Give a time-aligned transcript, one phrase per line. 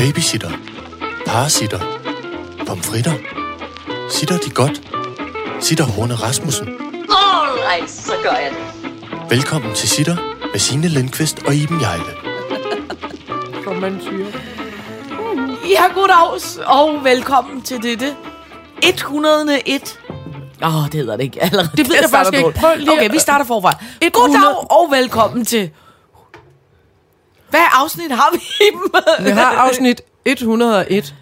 [0.00, 0.50] Babysitter.
[1.26, 1.80] Parasitter.
[2.66, 3.12] Pomfritter.
[4.10, 4.82] Sitter de godt?
[5.60, 6.68] Sitter Horne Rasmussen.
[6.68, 9.30] Alright, så gør jeg det.
[9.30, 10.16] Velkommen til Sitter
[10.52, 12.12] med Signe Lindqvist og Iben Jejle.
[13.64, 14.26] som man siger.
[15.70, 18.16] Ja, goddags, og velkommen til dette
[18.82, 20.00] 101.
[20.62, 21.70] Åh, oh, det hedder det ikke allerede.
[21.76, 22.60] Det ved jeg faktisk ikke.
[22.60, 23.74] Prøv lige Okay, vi starter forfra.
[24.02, 24.40] 100.
[24.42, 25.70] Goddag, og velkommen til...
[27.50, 28.40] Hvad afsnit har vi
[28.92, 29.24] med?
[29.24, 31.14] Vi har afsnit 101.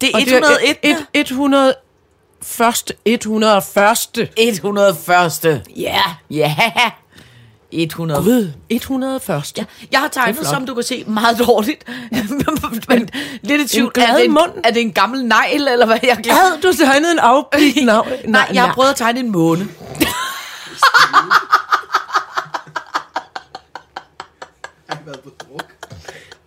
[0.00, 0.76] Det er og 101.
[0.82, 1.74] Det er et, 100
[2.42, 4.48] første, 101.
[4.48, 5.62] 101.
[5.76, 6.00] Ja.
[6.30, 6.54] Ja.
[7.72, 8.22] 100.
[8.22, 9.52] Gud, 101.
[9.58, 11.84] Ja, jeg har tegnet, som du kan se, meget dårligt.
[12.88, 13.08] Men
[13.42, 13.92] lidt i tvivl.
[13.94, 14.50] glad er, det en, mund.
[14.64, 16.18] er det en gammel negl, eller hvad jeg?
[16.30, 18.08] Havde du tegnet en afblik navn?
[18.24, 19.68] Nej, jeg har prøvet at tegne en måne.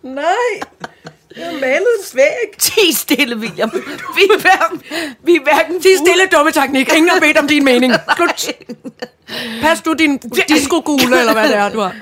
[0.02, 0.50] Nej,
[1.36, 2.58] jeg har malet en svæg.
[2.58, 3.70] Ti stille, William.
[4.16, 4.82] Vi er hverken,
[5.24, 6.92] vi er hverken De stille dumme teknik.
[6.96, 7.92] Ingen har bedt om din mening.
[8.16, 8.54] Slut.
[9.62, 11.94] Pas du din diskogule, eller hvad det er, du har.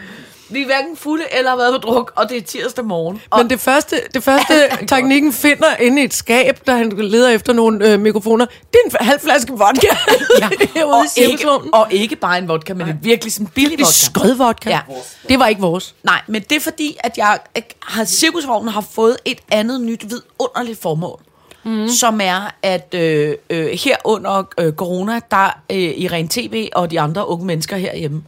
[0.50, 3.20] Vi er hverken fulde eller har været på druk, og det er tirsdag morgen.
[3.30, 4.54] Og Men det første, det første
[4.94, 8.46] teknikken finder inde i et skab, da han leder efter nogle øh, mikrofoner.
[8.46, 9.96] Det er en halv flaske vodka.
[10.76, 14.34] ja, og, ikke, og ikke bare en vodka, men en virkelig sådan billig Det er
[14.34, 14.70] vodka.
[14.70, 14.80] Ja.
[15.28, 15.94] Det var ikke vores.
[16.02, 20.04] Nej, men det er fordi, at jeg jeg har cirkusvognen har fået et andet nyt
[20.10, 21.20] vidunderligt formål.
[21.64, 21.88] Mm.
[21.88, 26.90] Som er, at øh, øh, her under øh, corona, der øh, i Ren TV og
[26.90, 28.22] de andre unge mennesker herhjemme,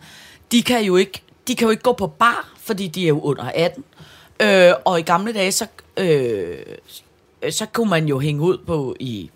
[0.53, 3.21] de kan jo ikke, de kan jo ikke gå på bar, fordi de er jo
[3.21, 3.85] under 18.
[4.41, 5.67] Øh, og i gamle dage, så,
[5.97, 6.59] øh,
[7.51, 9.31] så kunne man jo hænge ud på i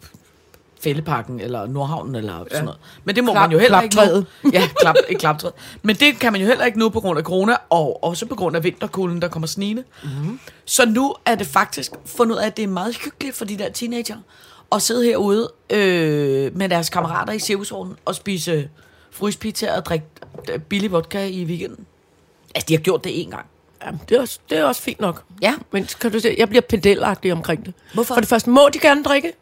[0.80, 2.62] Fælleparken eller Nordhavnen eller sådan ja.
[2.62, 2.78] noget.
[3.04, 4.24] Men det må Klap- man jo heller ikke nu.
[4.52, 5.54] Ja, klap, et klaptræet.
[5.82, 8.34] Men det kan man jo heller ikke nu på grund af corona, og også på
[8.34, 9.84] grund af vinterkulden, der kommer snigende.
[10.02, 10.40] Mm.
[10.64, 13.58] Så nu er det faktisk fundet ud af, at det er meget hyggeligt for de
[13.58, 14.16] der teenager
[14.72, 18.68] at sidde herude øh, med deres kammerater i cirkusvognen og spise
[19.10, 20.06] fryspizza og drikke
[20.52, 21.86] øh, billig vodka i weekenden.
[22.54, 23.46] Altså, de har gjort det en gang.
[23.84, 25.22] Ja, det, er også, det er også fint nok.
[25.42, 25.54] Ja.
[25.72, 27.74] Men kan du se, jeg bliver pedelagtig omkring det.
[27.94, 28.14] Hvorfor?
[28.14, 29.32] For det første, må de gerne drikke?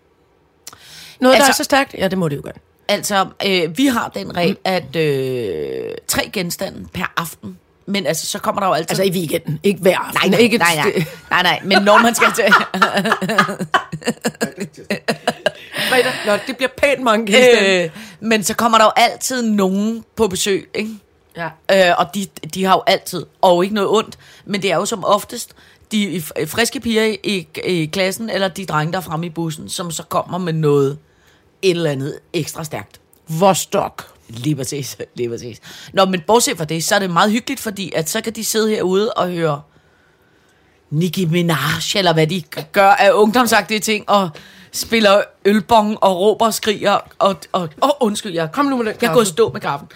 [1.20, 1.94] Noget, altså, der er så stærkt?
[1.94, 2.58] Ja, det må de jo gerne.
[2.88, 7.58] Altså, øh, vi har den regel, at øh, tre genstande per aften.
[7.86, 8.90] Men altså, så kommer der jo altid...
[8.90, 10.20] Altså i weekenden, ikke hver aften.
[10.20, 12.44] Nej, nej, ikke nej, nej, nej, nej, men når man skal til...
[16.26, 17.90] Nå, det bliver pænt mange øh,
[18.20, 20.90] men så kommer der jo altid nogen på besøg, ikke?
[21.36, 21.48] Ja.
[21.72, 24.84] Øh, og de, de har jo altid, og ikke noget ondt, men det er jo
[24.84, 25.54] som oftest
[25.92, 29.90] de friske piger i, i, klassen, eller de drenge, der er fremme i bussen, som
[29.90, 30.98] så kommer med noget,
[31.62, 33.00] et eller andet ekstra stærkt.
[33.28, 34.06] Vostok.
[34.28, 35.60] Lige præcis, lige præcis.
[35.92, 38.44] Nå, men bortset fra det, så er det meget hyggeligt, fordi at så kan de
[38.44, 39.62] sidde herude og høre
[40.90, 41.56] Nicki Minaj,
[41.96, 42.42] eller hvad de
[42.72, 44.30] gør af ungdomsagtige ting, og
[44.72, 48.94] spiller ølbong og råber og skriger, og, og, og undskyld, jeg, Kom nu med den
[49.00, 49.88] jeg går og stå med kaffen.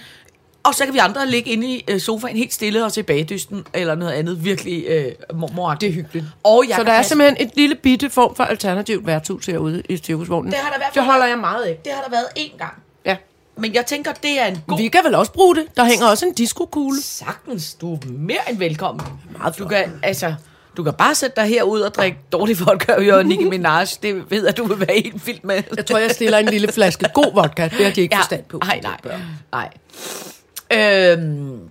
[0.66, 3.66] Og så kan vi andre ligge inde i øh, sofaen helt stille og se bagdysten,
[3.74, 6.26] eller noget andet virkelig øh, mor Det er hyggeligt.
[6.44, 9.82] Og jeg Så der er passe- simpelthen et lille bitte form for alternativt værtshus herude
[9.88, 10.52] i cirkusvognen.
[10.52, 11.78] Det har der i hvert fald det holder jeg meget af.
[11.84, 12.72] Det har der været én gang.
[13.04, 13.16] Ja.
[13.58, 15.64] Men jeg tænker, det er en god Vi kan vel også bruge det.
[15.76, 17.02] Der hænger også en diskokugle.
[17.02, 19.06] Sagtens, du er mere end velkommen.
[19.38, 20.34] Meget du kan, altså,
[20.76, 23.86] du kan bare sætte dig herud og drikke dårlig vodka og Nicki Minaj.
[24.02, 25.62] Det ved jeg, du vil være helt vild med.
[25.76, 27.62] Jeg tror, jeg stiller en lille flaske god vodka.
[27.78, 28.58] Det har de ikke forstand på.
[28.64, 29.16] Nej, nej,
[29.52, 29.68] nej.
[30.72, 31.70] Øhm,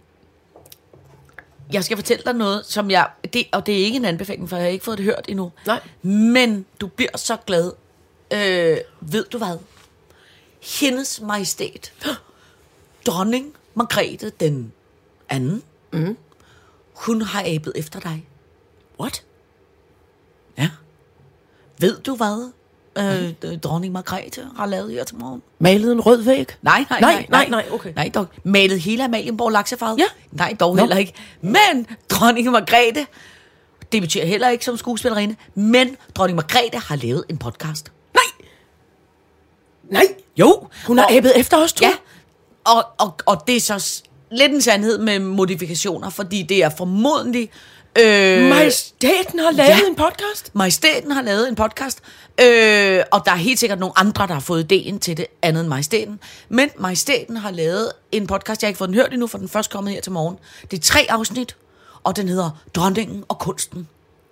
[1.71, 3.09] jeg skal fortælle dig noget, som jeg...
[3.33, 5.51] Det, og det er ikke en anbefaling, for jeg har ikke fået det hørt endnu.
[5.65, 5.81] Nej.
[6.01, 7.71] Men du bliver så glad.
[8.33, 9.57] Øh, ved du hvad?
[10.79, 11.93] Hendes majestæt,
[13.07, 14.73] dronning Margrethe den
[15.29, 15.63] anden,
[15.93, 16.17] mm.
[16.93, 18.27] hun har abet efter dig.
[18.99, 19.23] What?
[20.57, 20.69] Ja.
[21.79, 22.51] Ved du hvad?
[22.97, 25.41] Øh, dronning Margrethe har lavet her til morgen.
[25.59, 26.47] Malet en rød væg?
[26.61, 27.93] Nej, nej, Nej, nej, nej, okay.
[27.95, 28.27] Nej, dog.
[28.43, 29.99] Malet hele Amalienborg laksefarvet?
[29.99, 30.05] Ja.
[30.31, 30.81] Nej, dog Nå.
[30.81, 31.13] heller ikke.
[31.41, 33.07] Men dronning Margrethe,
[33.91, 37.91] det betyder heller ikke som skuespillerinde, men dronning Margrethe har lavet en podcast.
[38.13, 38.47] Nej!
[39.91, 40.15] Nej!
[40.37, 40.67] Jo.
[40.87, 41.85] Hun har og, abet efter os, to.
[41.85, 41.91] Ja,
[42.65, 47.49] og, og, og det er så lidt en sandhed med modifikationer, fordi det er formodentlig...
[47.99, 49.87] Øh, Majestæten har lavet ja.
[49.87, 50.51] en podcast?
[50.55, 51.99] Majestæten har lavet en podcast,
[52.41, 55.61] øh, og der er helt sikkert nogle andre, der har fået ideen til det, andet
[55.61, 56.19] end Majestæten.
[56.49, 59.49] Men Majestæten har lavet en podcast, jeg har ikke fået den hørt endnu, for den
[59.49, 60.37] først kommet her til morgen.
[60.71, 61.55] Det er tre afsnit,
[62.03, 63.87] og den hedder Dronningen og Kunsten.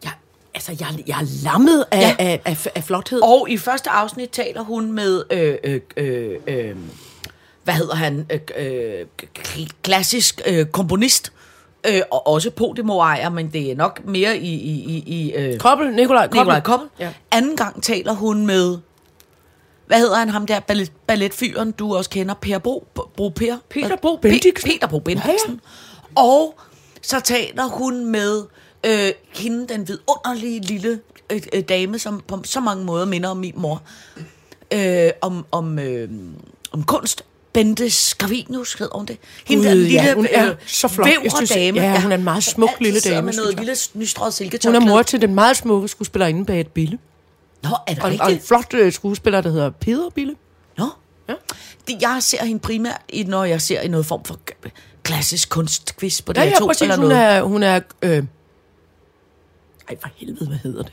[0.06, 0.10] Ja,
[0.56, 2.16] altså, jeg, jeg er lammet af, Ja.
[2.20, 3.22] af, af, af flothed.
[3.22, 6.76] Og i første afsnit taler hun med, øh, øh, øh, øh,
[7.64, 9.06] hvad hedder han, øh, øh,
[9.84, 11.32] klassisk øh, komponist,
[11.88, 15.94] øh, og også Podimo-ejer, men det er nok mere i, i, i, i øh, Koppel,
[15.94, 16.40] Nikolaj Koppel.
[16.40, 16.88] Nikolaj Koppel.
[17.00, 17.14] Ja.
[17.32, 18.78] Anden gang taler hun med,
[19.88, 22.88] hvad hedder han, ham der ballet, balletfyren, du også kender, Per Bro,
[23.18, 23.56] Bro Per?
[23.70, 24.70] Peter Pe- Bendiksen.
[24.72, 25.50] Peter Bro Bendiksen.
[25.50, 25.54] Ja,
[26.18, 26.22] ja.
[26.22, 26.60] Og
[27.02, 28.44] så taler hun med
[28.86, 31.00] øh, hende, den vidunderlige lille
[31.32, 33.82] øh, øh, dame, som på så mange måder minder om min mor,
[34.74, 36.10] øh, om, om, øh,
[36.72, 37.26] om kunst.
[37.54, 39.18] Bente Scavinius hedder hun det.
[39.46, 41.08] Hende der ja, lille hun er øh, så flot.
[41.24, 41.82] Jeg synes, dame.
[41.82, 44.84] ja, hun er en meget smuk lille dame, med noget lille nystrøget Hun silketørklæde.
[44.84, 46.98] er mor til den meget smukke skuespillerinde bag et bille.
[47.64, 48.48] Nå, er det Og, og en rigtigt?
[48.48, 50.36] flot øh, skuespiller, der hedder Peder Bille.
[50.78, 50.86] Nå.
[51.30, 51.34] Ja.
[51.88, 54.40] Det, jeg ser hende primært, når jeg ser i noget form for
[55.04, 56.82] klassisk kunstquiz på Ja, DR2 ja, præcis.
[56.82, 57.24] eller Hun noget.
[57.24, 57.42] er...
[57.42, 58.24] Hun er øh...
[59.90, 60.92] Ej, for helvede, hvad hedder det?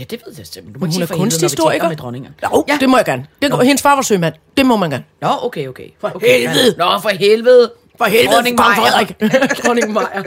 [0.00, 0.72] Ja, det ved jeg simpelthen.
[0.74, 1.88] Du må Hun sige er for kunsthistoriker.
[1.88, 2.34] med dronningen.
[2.42, 2.76] Jo, ja.
[2.80, 3.26] det må jeg gerne.
[3.42, 3.56] Det, Nå.
[3.56, 4.34] hendes far var sømand.
[4.56, 5.04] Det må man gerne.
[5.22, 5.88] Nå, okay, okay.
[6.00, 6.74] For okay, helvede.
[6.78, 7.72] Nå, for helvede.
[7.98, 8.80] For helvede, Dronning kong Maja.
[8.80, 9.20] Frederik.
[9.66, 10.22] Dronning Maja.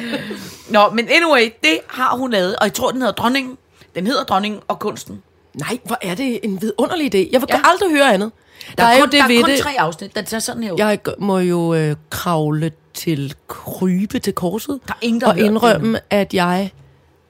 [0.74, 3.58] Nå, men anyway, det har hun lavet, og jeg tror, den hedder Dronningen.
[3.94, 5.22] Den hedder Dronningen og kunsten.
[5.54, 7.18] Nej, hvor er det en vidunderlig idé.
[7.32, 7.60] Jeg vil Ja.
[7.64, 8.32] aldrig høre andet.
[8.78, 10.14] Der, er, kun, der er kun det- tre afsnit.
[10.16, 10.72] Den er sådan her.
[10.72, 10.78] ud.
[10.78, 14.78] Jeg må jo øh, kravle til krybe til korset.
[14.88, 16.70] Der er ingen, der og det indrømme, at jeg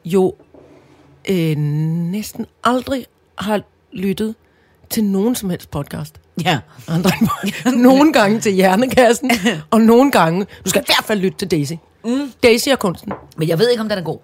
[0.04, 0.34] jo
[1.30, 3.06] øh, næsten aldrig
[3.38, 3.60] har
[3.92, 4.34] lyttet
[4.90, 6.14] til nogen som helst podcast.
[6.44, 6.58] Ja.
[6.88, 7.10] Andre
[7.76, 9.30] nogle gange til Hjernekassen,
[9.70, 10.46] og nogle gange...
[10.64, 11.72] Du skal i hvert fald lytte til Daisy.
[12.04, 12.32] Mm.
[12.42, 13.12] Daisy og kunsten.
[13.36, 14.18] Men jeg ved ikke, om den er god.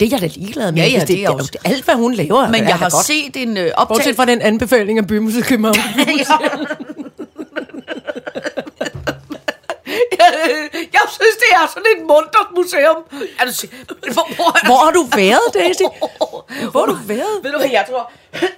[0.00, 0.80] Det er jeg da ligeglad med.
[0.82, 1.50] Ja, ja, hvis det er det, også.
[1.52, 3.04] det, alt, hvad hun laver, Men er jeg har godt.
[3.04, 4.14] set en øh, Bortset optagelse.
[4.14, 5.76] fra den anbefaling af Bymusik København.
[10.96, 12.96] jeg synes, det er sådan et muntert museum.
[13.40, 13.68] Er se-
[14.12, 15.82] hvor, hvor, Hvor har du været, Daisy?
[16.70, 17.40] Hvor har du været?
[17.42, 18.12] Ved du hvad, jeg tror,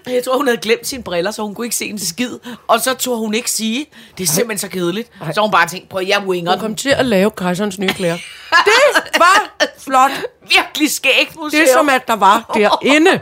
[0.07, 2.39] jeg tror, hun havde glemt sine briller, så hun kunne ikke se en skid.
[2.69, 3.87] Og så turde hun ikke sige,
[4.19, 5.11] det er simpelthen så kedeligt.
[5.35, 8.17] Så hun bare tænkte, prøv jeg winger Hun kom til at lave kejserens nye klæder.
[8.67, 10.11] Det var flot.
[10.43, 11.61] Virkelig skægt museum.
[11.65, 13.21] Det som at der var derinde.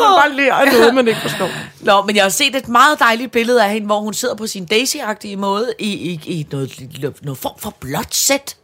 [0.00, 1.48] Man bare lærer af noget, man ikke forstår.
[1.80, 4.46] Nå, men jeg har set et meget dejligt billede af hende, hvor hun sidder på
[4.46, 8.56] sin Daisy-agtige måde i, i, i noget, noget form for blåt sæt.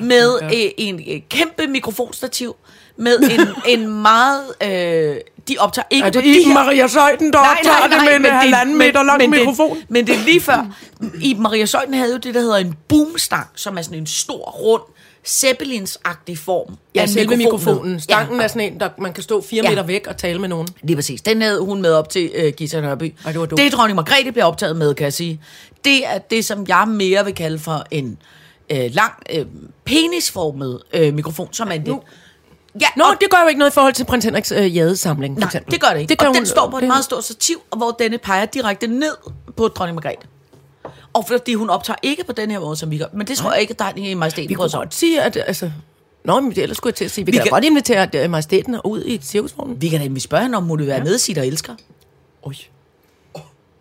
[0.00, 2.56] Med øh, en øh, kæmpe mikrofonstativ.
[2.96, 3.40] Med en,
[3.80, 4.42] en meget...
[4.62, 5.16] Øh,
[5.48, 8.22] de optager ikke Er det på de her- Maria Søjden, der optager det med en
[8.22, 9.76] men halvanden men- meter lang men mikrofon?
[9.76, 10.66] Det, men det er lige før.
[11.22, 14.50] Iben Maria Søjden havde jo det, der hedder en boomstang, som er sådan en stor,
[14.50, 14.82] rund,
[15.28, 16.76] Zeppelins-agtig form.
[16.94, 17.64] Ja, af selve mikrofonen.
[17.74, 18.00] mikrofonen.
[18.00, 18.44] Stangen Ja.
[18.44, 19.70] er sådan en, der man kan stå fire Ja.
[19.70, 20.68] meter væk og tale med nogen.
[20.82, 21.20] Lige præcis.
[21.22, 23.14] Den havde hun med op til uh, Gita Nørby.
[23.24, 23.62] Ej, det var dumt.
[23.62, 25.40] det dronning Margrethe bliver optaget med, kan jeg sige.
[25.84, 28.18] Det er det, som jeg mere vil kalde for en
[28.72, 29.46] uh, lang, uh,
[29.84, 31.88] penisformet uh, mikrofon, som er en lidt...
[31.96, 32.02] Nu-
[32.80, 35.34] Ja, Nå, og, det gør jo ikke noget i forhold til prins Henriks øh, jadesamling,
[35.36, 35.72] for nej, eksempel.
[35.72, 36.08] det gør det ikke.
[36.08, 38.44] Det gør og den hun- står på et det- meget stort stativ, hvor denne peger
[38.44, 39.12] direkte ned
[39.56, 40.28] på dronning Margrethe.
[41.12, 43.04] Og fordi hun optager ikke på den her måde, som vi gør.
[43.12, 45.36] Men det tror jeg ikke, at der er i majestæten Vi kunne godt sige, at...
[45.46, 45.70] Altså,
[46.24, 48.08] Nå, men det ellers skulle jeg til at sige, vi, vi kan, kan- godt invitere
[48.14, 49.80] øh, majestæten ud i et cirkusvogn.
[49.80, 51.74] Vi kan da spørge hende, om hun vil være med, sit og elsker.
[52.42, 52.54] Oj.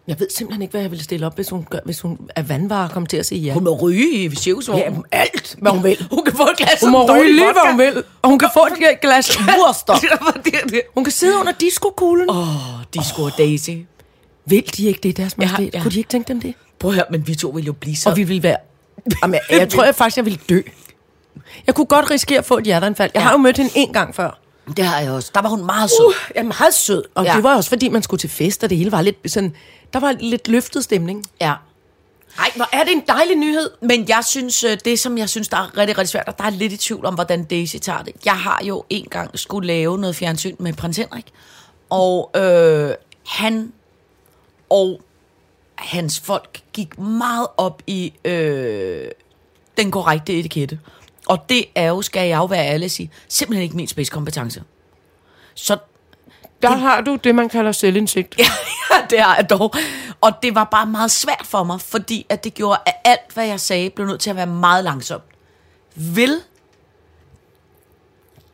[0.07, 2.41] Jeg ved simpelthen ikke, hvad jeg ville stille op, hvis hun, gør, hvis hun er
[2.43, 3.53] vandvarer kom til at sige ja.
[3.53, 4.83] Hun må ryge i cirkusvognen.
[4.85, 6.07] Jamen, alt, hvad hun vil.
[6.11, 8.03] Hun kan få et glas Hun må ryge lige, hvad hun vil.
[8.21, 9.93] Og hun kan få et glas wurster.
[9.93, 10.81] er.
[10.93, 12.29] Hun kan sidde under diskokuglen.
[12.29, 12.37] Oh.
[12.37, 12.45] Åh,
[12.93, 13.69] de skulle Daisy.
[14.45, 15.73] Vil de ikke det, deres majestæt?
[15.73, 15.81] ja.
[15.81, 16.53] Kunne de ikke tænke dem det?
[16.79, 18.09] Prøv at høre, men vi to vil jo blive så...
[18.09, 18.57] Og vi vil være...
[19.23, 20.61] Jamen, jeg, jeg tror jeg faktisk, jeg ville dø.
[21.67, 23.11] Jeg kunne godt risikere at få et hjerteanfald.
[23.13, 23.23] Jeg Ja.
[23.23, 24.39] har jo mødt hende en gang før.
[24.77, 25.31] Det har jeg også.
[25.35, 26.05] Der var hun meget sød.
[26.07, 27.03] Uh, er meget sød.
[27.15, 27.29] Og Ja.
[27.31, 27.35] ja.
[27.35, 29.55] det var også, fordi man skulle til fest, og det hele var lidt sådan...
[29.93, 31.25] Der var lidt løftet stemning.
[31.41, 31.53] Ja.
[32.39, 33.69] Ej, hvor er det en dejlig nyhed.
[33.81, 36.43] Men jeg synes, øh, det som jeg synes, der er rigtig, rigtig svært, og der
[36.43, 38.13] er lidt i tvivl om, hvordan Daisy tager det.
[38.25, 41.25] Jeg har jo engang skulle lave noget fjernsyn med prins Henrik,
[41.89, 42.91] og øh,
[43.27, 43.71] han
[44.69, 45.01] og
[45.75, 49.07] hans folk gik meget op i øh,
[49.77, 50.79] den korrekte etikette.
[51.29, 54.63] Og det er jo, skal jeg jo være ærlig sige, simpelthen ikke min spidskompetence.
[55.53, 55.77] Så
[56.61, 58.35] Der har du det, man kalder selvindsigt.
[58.39, 58.43] Ja,
[58.91, 59.73] ja, det har jeg dog.
[60.21, 63.45] Og det var bare meget svært for mig, fordi at det gjorde, at alt, hvad
[63.47, 65.23] jeg sagde, blev nødt til at være meget langsomt.
[65.95, 66.39] Vil,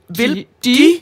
[0.09, 0.99] vil De- de, de-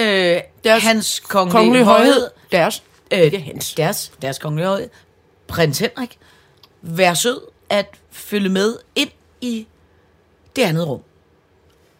[0.00, 2.30] øh, Deres hans kongelige, Kongelig højhed.
[2.52, 2.82] Deres.
[3.10, 3.74] øh, Det er hans.
[3.74, 4.88] deres, deres kongelige højhed,
[5.48, 6.18] prins Henrik,
[6.82, 9.66] være sød at følge med ind i
[10.60, 11.00] det andet rum.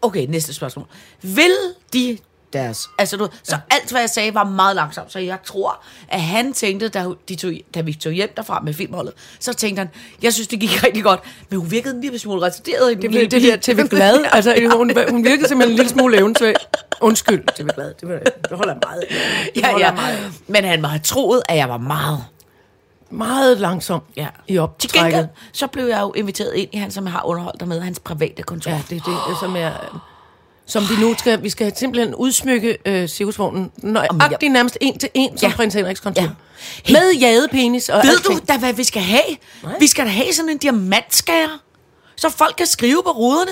[0.02, 0.86] Okay, næste spørgsmål.
[1.22, 1.52] Vil
[1.92, 2.18] de
[2.52, 2.90] deres...
[2.98, 5.12] Altså, du, så alt, hvad jeg sagde, var meget langsomt.
[5.12, 8.74] Så jeg tror, at han tænkte, da, de tog, da vi tog hjem derfra med
[8.74, 9.88] filmholdet, så tænkte han,
[10.22, 13.02] jeg synes, det gik rigtig godt, men hun virkede en lille smule retarderet.
[13.02, 13.56] Det, det, det der.
[13.56, 14.24] TV Glad.
[14.32, 16.54] Altså, hun, hun virkede simpelthen en lille smule eventsvag.
[17.00, 17.94] Undskyld, TV Glad.
[18.00, 19.04] Det, var, det holder meget.
[19.54, 19.92] Det Ja, holder ja.
[19.94, 20.32] meget.
[20.46, 22.24] Men han have troet, at jeg var meget
[23.10, 24.26] meget langsom Ja.
[24.48, 25.02] i Til optrækket.
[25.12, 27.80] gengæld, så blev jeg jo inviteret ind i han, som jeg har underholdt dig med,
[27.80, 28.70] hans private kontor.
[28.70, 29.70] Ja, det er det, som er...
[30.66, 35.38] Som vi nu skal, vi skal simpelthen udsmykke øh, cirkusvognen, nøjagtigt nærmest en til en,
[35.38, 35.56] som Ja.
[35.56, 36.22] prins Henriks kontor.
[36.22, 36.28] Ja.
[36.88, 36.92] Ja.
[36.92, 38.38] Med jadepenis og Ved alting.
[38.40, 39.22] du da, hvad vi skal have?
[39.62, 39.72] Nej.
[39.80, 41.58] Vi skal da have sådan en diamantskærer,
[42.16, 43.50] så folk kan skrive på ruderne.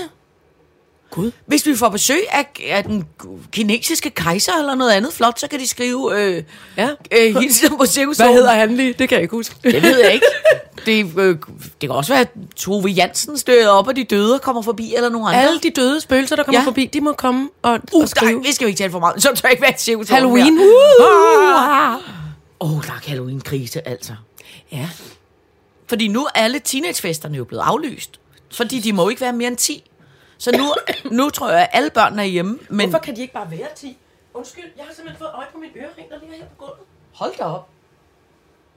[1.10, 1.30] Gud.
[1.46, 3.04] Hvis vi får besøg af, af den
[3.52, 6.42] kinesiske kejser eller noget andet flot, så kan de skrive øh,
[6.76, 6.88] Ja.
[7.12, 8.16] øh, hilsen på cirkus.
[8.16, 8.92] Hvad hedder han lige?
[8.98, 9.54] Det kan jeg ikke huske.
[9.62, 10.26] Det ved jeg ikke.
[10.86, 14.62] Det, øh, det kan også være, at Tove Jansen støder op, og de døde kommer
[14.62, 15.42] forbi, eller nogen andre.
[15.42, 16.66] Alle de døde spøgelser, der kommer Ja.
[16.66, 18.42] forbi, de må komme og, Uh, og nej, skrive.
[18.42, 19.22] vi skal jo ikke tale for meget.
[19.22, 20.08] Så tør jeg ikke være cirkus.
[20.08, 20.58] Halloween.
[20.58, 21.96] Åh, Uh!
[22.60, 24.12] oh, der er Halloween-krise, altså.
[24.72, 24.88] Ja.
[25.86, 28.20] Fordi nu er alle teenagefesterne jo blevet aflyst.
[28.52, 29.90] Fordi de må ikke være mere end 10.
[30.38, 30.74] Så nu,
[31.16, 32.58] nu tror jeg, at alle børnene er hjemme.
[32.70, 33.98] Men Hvorfor kan de ikke bare være 10?
[34.34, 36.78] Undskyld, jeg har simpelthen fået øje på min ørering, der ligger her på gulvet.
[37.14, 37.68] hold da op.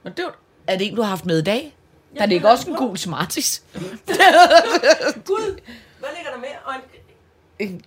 [0.02, 0.32] Men det er, jo-
[0.66, 1.76] er det en, du har haft med i dag?
[2.18, 3.62] Der ligger også en gul Smarties.
[5.26, 5.60] Gud,
[5.98, 6.56] hvad ligger der mere?
[6.64, 6.80] Og en,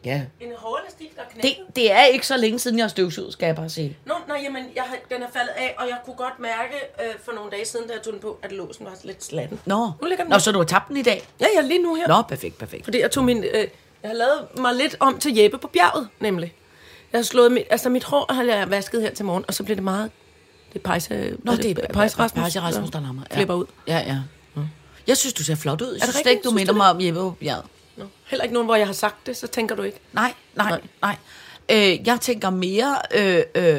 [0.05, 0.22] Ja.
[0.39, 1.75] en hårelastik, der er Det, knækket.
[1.75, 3.98] det er ikke så længe siden, jeg har støvsuget, skal jeg bare sige.
[4.05, 7.13] Nå, nej, jamen, jeg har, den er faldet af, og jeg kunne godt mærke øh,
[7.25, 9.60] for nogle dage siden, da jeg tog den på, at låsen var lidt slatten.
[9.65, 11.27] Nå, Nu ligger den Nå så du har tabt den i dag?
[11.39, 12.07] Ja, ja, lige nu her.
[12.07, 12.84] Nå, perfekt, perfekt.
[12.84, 13.43] Fordi jeg tog min...
[13.43, 13.67] Øh,
[14.03, 16.53] jeg har lavet mig lidt om til Jeppe på bjerget, nemlig.
[17.13, 17.63] Jeg har slået mit...
[17.69, 20.12] Altså, mit hår har jeg vasket her til morgen, og så blev det meget...
[20.74, 21.36] Det er pejse...
[21.43, 22.41] Nå, det er Pejse Rasmus.
[22.41, 23.22] Pejse Rasmus, der lammer.
[23.31, 23.36] Ja.
[23.36, 23.65] Flipper ud.
[23.88, 24.17] Ja, ja.
[25.07, 25.88] Jeg synes, du ser flot ud.
[25.93, 26.31] Jeg synes rigtigt?
[26.31, 27.36] ikke, du Synes minder du mig om Jeppe på
[27.97, 28.05] Nå.
[28.25, 29.99] Heller ikke nogen, hvor jeg har sagt det, så tænker du ikke.
[30.13, 30.81] Nej, nej, nej.
[31.01, 31.15] Nej.
[31.91, 33.77] Øh, jeg tænker mere øh, øh,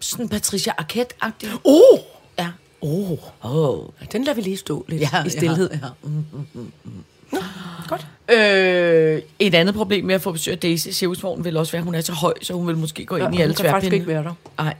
[0.00, 1.48] sådan Patricia Arquette-agtig.
[1.64, 1.98] Oh!
[2.38, 2.48] Ja.
[2.80, 3.18] Oh!
[3.42, 3.84] Oh.
[4.12, 5.70] Den lader vi lige stå lidt Ja, i stillhed.
[5.70, 5.88] Ja, ja.
[6.02, 6.72] Mm.
[7.88, 8.06] Godt.
[8.38, 11.84] Øh, et andet problem med at få besøg af Daisy cirkusvognen vil også være, at
[11.84, 13.92] hun er så høj, så hun vil måske gå ind i alle hun kan faktisk
[13.92, 14.24] ikke tværpinde.
[14.24, 14.62] være der.
[14.64, 14.74] Nej,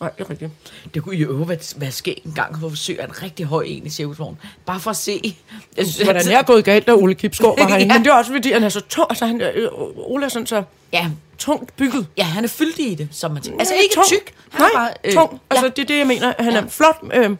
[0.00, 0.50] Nej, det er rigtigt.
[0.94, 3.62] det kunne jo være, være skægt en gang at få besøg af en rigtig høj
[3.66, 4.38] en i cirkusvognen.
[4.66, 5.36] Bare for at se.
[5.76, 7.92] Jeg synes, Hvordan det er gået galt, da Ole Kipsgaard var herinde.
[7.94, 7.98] Ja.
[7.98, 9.06] Men det er også fordi, han er så tung.
[9.10, 11.06] Altså, han, øh, Ole er sådan så Ja,
[11.38, 12.06] tungt bygget.
[12.16, 13.58] ja, han er fyldig i det, som man siger.
[13.58, 14.06] Altså ikke tung.
[14.06, 14.34] tyk.
[14.50, 15.40] Han Nej, er bare, øh, tung.
[15.50, 15.70] Altså, ja.
[15.76, 16.32] det er det, jeg mener.
[16.38, 16.58] Han Ja.
[16.60, 17.30] er flot, øh,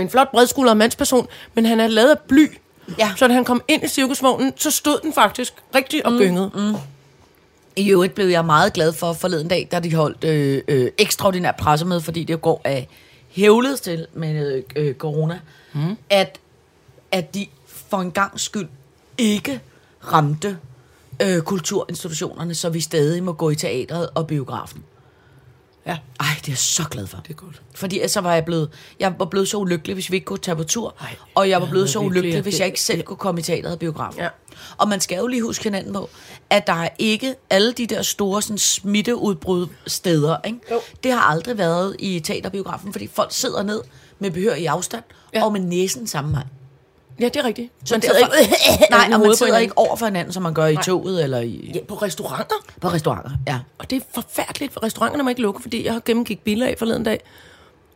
[0.00, 2.46] en flot bredskuldret mandsperson, men han er lavet af bly.
[2.98, 3.12] Ja.
[3.16, 6.50] Så da han kom ind i cirkusvognen, så stod den faktisk rigtig og gyngede.
[6.54, 6.74] Mm.
[7.76, 11.52] I øvrigt blev jeg meget glad for forleden dag, da de holdt øh, øh, ekstraordinær
[11.52, 12.88] pressemøde, fordi det går af
[13.28, 15.40] hævlet til med øh, corona,
[15.72, 15.96] mm.
[16.10, 16.38] at,
[17.12, 18.68] at de for en gang skyld
[19.18, 19.60] ikke
[20.12, 20.58] ramte
[21.22, 24.84] øh, kulturinstitutionerne, så vi stadig må gå i teatret og biografen.
[25.86, 27.18] Ja, Ej, det er jeg så glad for.
[27.18, 27.62] det er godt.
[27.74, 28.70] Fordi så var jeg blevet,
[29.00, 30.94] jeg var blevet så ulykkelig, hvis vi ikke kunne tage på tur.
[31.00, 33.42] Ej, og jeg var blevet så virkelig- ulykkelig, hvis jeg ikke selv kunne komme i
[33.42, 34.20] teateret og biografen.
[34.20, 34.28] Ja.
[34.78, 36.10] Og man skal jo lige huske hinanden på,
[36.50, 40.36] at der er ikke alle de der store sådan, smitteudbrud steder.
[40.44, 40.58] Ikke?
[40.70, 40.80] Jo.
[41.04, 43.80] Det har aldrig været i teaterbiografen, fordi folk sidder ned
[44.18, 45.02] med behørig afstand
[45.34, 45.38] Ja.
[45.38, 45.44] ja.
[45.44, 46.42] og med næsen samme vej.
[47.20, 47.72] Ja, det er rigtigt.
[47.84, 50.54] Så Man derfor, sidder ikke nej, og man sidder ikke over for hinanden, som man
[50.54, 50.82] gør i Nej.
[50.82, 52.54] toget eller i, Ja, på restauranter.
[52.80, 53.30] på restauranter.
[53.46, 53.58] Ja.
[53.78, 56.74] Og det er forfærdeligt, for restauranterne må ikke lukke, fordi jeg har gennemgik biler af
[56.78, 57.20] forleden dag.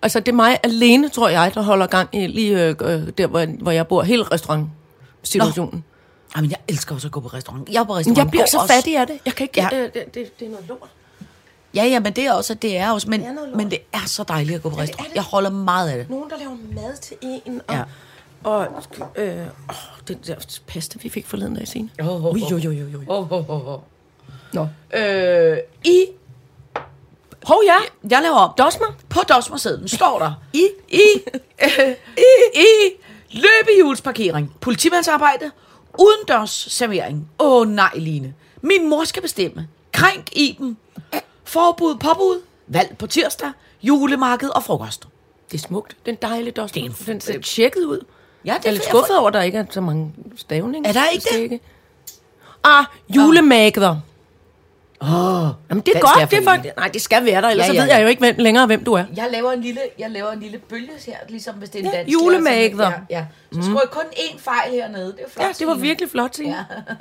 [0.03, 3.27] Altså, det er mig alene, tror jeg, der holder gang i lige øh, øh, der,
[3.27, 4.03] hvor, hvor jeg bor.
[4.03, 5.85] Hele restaurantsituationen.
[6.37, 7.69] Jamen, jeg elsker også at gå på restaurant.
[7.69, 8.19] Jeg er på Men restaurant.
[8.19, 9.19] jeg bliver så også- fattig af det.
[9.27, 9.61] Jeg kan ikke...
[9.61, 9.69] Ja.
[9.73, 9.79] Ja.
[9.83, 10.89] Øh, det, det, det er noget lort.
[11.75, 14.07] Ja, ja, men det er også, det er også, men, Det er men det er
[14.07, 15.09] så dejligt at gå på det er restaurant.
[15.11, 15.15] det.
[15.15, 16.11] Jeg holder meget af det.
[16.11, 17.61] Nogen, der laver mad til en.
[17.69, 17.83] Og, Ja.
[18.47, 18.69] Og
[19.17, 19.75] øh, åh,
[20.09, 20.35] det der
[20.67, 21.91] pasta, vi fik forleden dag, Signe.
[22.01, 23.03] Oh, oh, Ui, jo, jo, jo, jo.
[23.07, 23.81] Oh, oh, oh, oh.
[24.53, 24.69] Nå.
[24.99, 26.07] Øh, I,
[27.45, 27.77] Hov, ja.
[28.11, 28.53] jeg laver om.
[28.59, 28.87] Dosmer.
[29.09, 31.03] På dosmersedlen står der, i, i,
[31.63, 32.91] øh, i, i
[33.31, 35.51] løbehjulsparkering, politimandsarbejde,
[35.99, 37.31] udendørs servering.
[37.39, 38.35] Åh oh, nej, Line.
[38.63, 39.69] Min mor skal bestemme.
[39.93, 40.77] Krænk i dem.
[41.45, 43.51] Forbud, påbud, valg på tirsdag,
[43.83, 45.09] julemarked og frokost.
[45.53, 45.97] Det er smukt.
[46.07, 46.83] Den dejlige dosmer.
[46.83, 48.05] Det er en- Den ser tjekket ud.
[48.47, 50.89] Ja, det Jeg er lidt skuffet over, at der ikke er så mange stavninger.
[50.89, 51.61] Er der ikke det?
[52.65, 52.85] Ah,
[53.17, 53.97] julemagder.
[55.03, 55.09] Åh,
[55.71, 56.31] Jamen, det er godt.
[56.31, 56.77] Det er faktisk...
[56.77, 58.35] Nej, det skal være der, ellers Ja, ja, ja, så ved jeg jo ikke hvem,
[58.39, 59.05] længere, hvem du er.
[59.17, 61.91] Jeg laver en lille, jeg laver en lille bølge her, ligesom hvis det er en
[61.93, 62.13] Ja, dansk.
[62.13, 62.91] julemagder.
[63.11, 63.25] Ja, ja.
[63.53, 65.07] Så skrev jeg kun én fejl hernede.
[65.07, 65.45] Det er flot.
[65.47, 65.87] Ja, det var Signe.
[65.87, 66.57] virkelig flot, Signe.
[66.57, 66.65] Ja.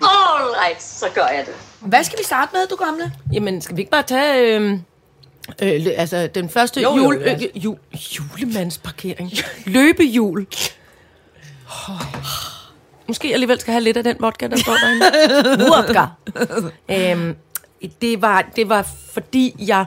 [0.00, 0.06] Ja.
[0.06, 1.54] All right, så gør jeg det.
[1.80, 3.12] Hvad skal vi starte med, du gamle?
[3.32, 4.58] Jamen, skal vi ikke bare tage...
[4.58, 4.72] Øh,
[5.62, 7.42] øh, altså, den første Jo, jo, jul, lad os.
[7.42, 7.76] øh, jul,
[8.18, 9.30] julemandsparkering.
[9.66, 10.46] Løbehjul.
[11.88, 11.96] Oh.
[13.08, 15.64] Måske alligevel skal have lidt af den vodka, der står derinde.
[15.76, 16.06] Vodka.
[16.88, 17.36] øhm,
[18.00, 18.82] det, var, det var
[19.12, 19.84] fordi, jeg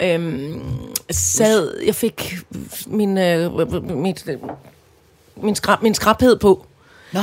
[0.00, 0.62] øhm,
[1.10, 1.80] sad...
[1.86, 2.34] Jeg fik
[2.86, 4.38] min, øh, mit, øh,
[5.36, 6.66] min, skrab, min skrabhed på.
[7.12, 7.20] Nå.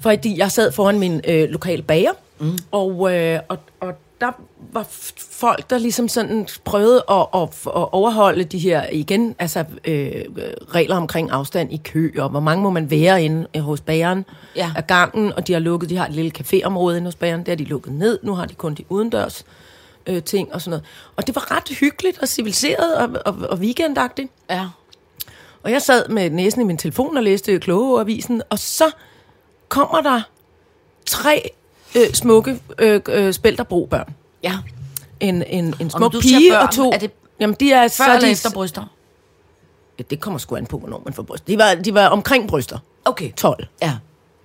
[0.00, 2.58] Fordi jeg sad foran min øh, lokale bager, mm.
[2.70, 4.32] og, øh, og, og der
[4.72, 4.86] var
[5.30, 10.12] folk, der ligesom sådan prøvede at, at, at overholde de her, igen, altså øh,
[10.74, 14.24] regler omkring afstand i kø, og hvor mange må man være inde øh, hos bageren
[14.56, 14.72] Ja.
[14.76, 17.52] af gangen, og de har lukket, de har et lille caféområde inde hos bageren, der
[17.52, 19.44] har de lukket ned, nu har de kun de udendørs
[20.06, 20.84] øh, ting og sådan noget.
[21.16, 24.30] Og det var ret hyggeligt og civiliseret og, og, og weekendagtigt.
[24.50, 24.68] Ja.
[25.62, 28.84] Og jeg sad med næsen i min telefon og læste Klogeavisen, og så
[29.68, 30.20] kommer der
[31.06, 31.50] tre
[31.96, 34.14] øh, smukke øh, øh, spælterbro-børn.
[34.42, 34.58] Ja.
[35.20, 36.92] En, en, en smuk siger pige børn, og to...
[36.92, 38.84] er det jamen, de er, Før så er eller de, efter bryster?
[39.98, 41.46] Ja, det kommer sgu an på, hvornår man får bryster.
[41.46, 42.78] De var, de var omkring bryster.
[43.04, 43.32] Okay.
[43.32, 43.92] 12, Ja.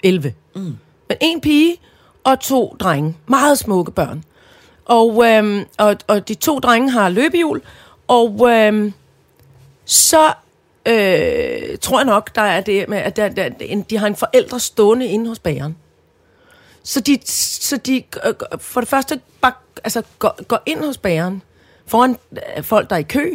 [0.04, 0.34] 11.
[0.56, 0.62] Mm.
[1.10, 1.76] Men en pige
[2.24, 3.18] og to drenge.
[3.28, 4.24] Meget smukke børn.
[4.86, 7.62] Og, øhm, og, og de to drenge har løbehjul.
[8.08, 8.94] Og øhm,
[9.86, 10.34] så
[10.86, 13.50] øh, tror jeg nok, der er det med, at der, der,
[13.90, 15.78] de har en forældre stående inde hos bageren.
[16.88, 19.54] Så de, så de øh, for det første bare,
[19.84, 21.42] altså, går, går ind hos bageren
[21.86, 22.18] foran
[22.58, 23.30] øh, folk, der er i kø.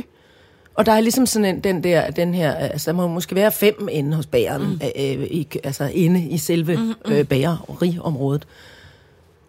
[0.74, 3.52] Og der er ligesom sådan en, den der, den her, altså der må måske være
[3.52, 4.80] fem inde hos bageren, mm.
[4.96, 7.12] øh, i, altså inde i selve mm, mm.
[7.12, 8.46] Øh, bageriområdet.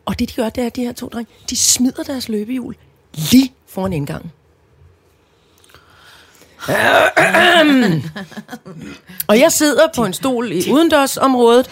[0.05, 2.75] Og det de gør, det er, at de her to drenge, de smider deres løbehjul
[3.31, 4.31] lige foran indgangen.
[9.27, 11.69] Og jeg sidder på en stol i udendørsområdet.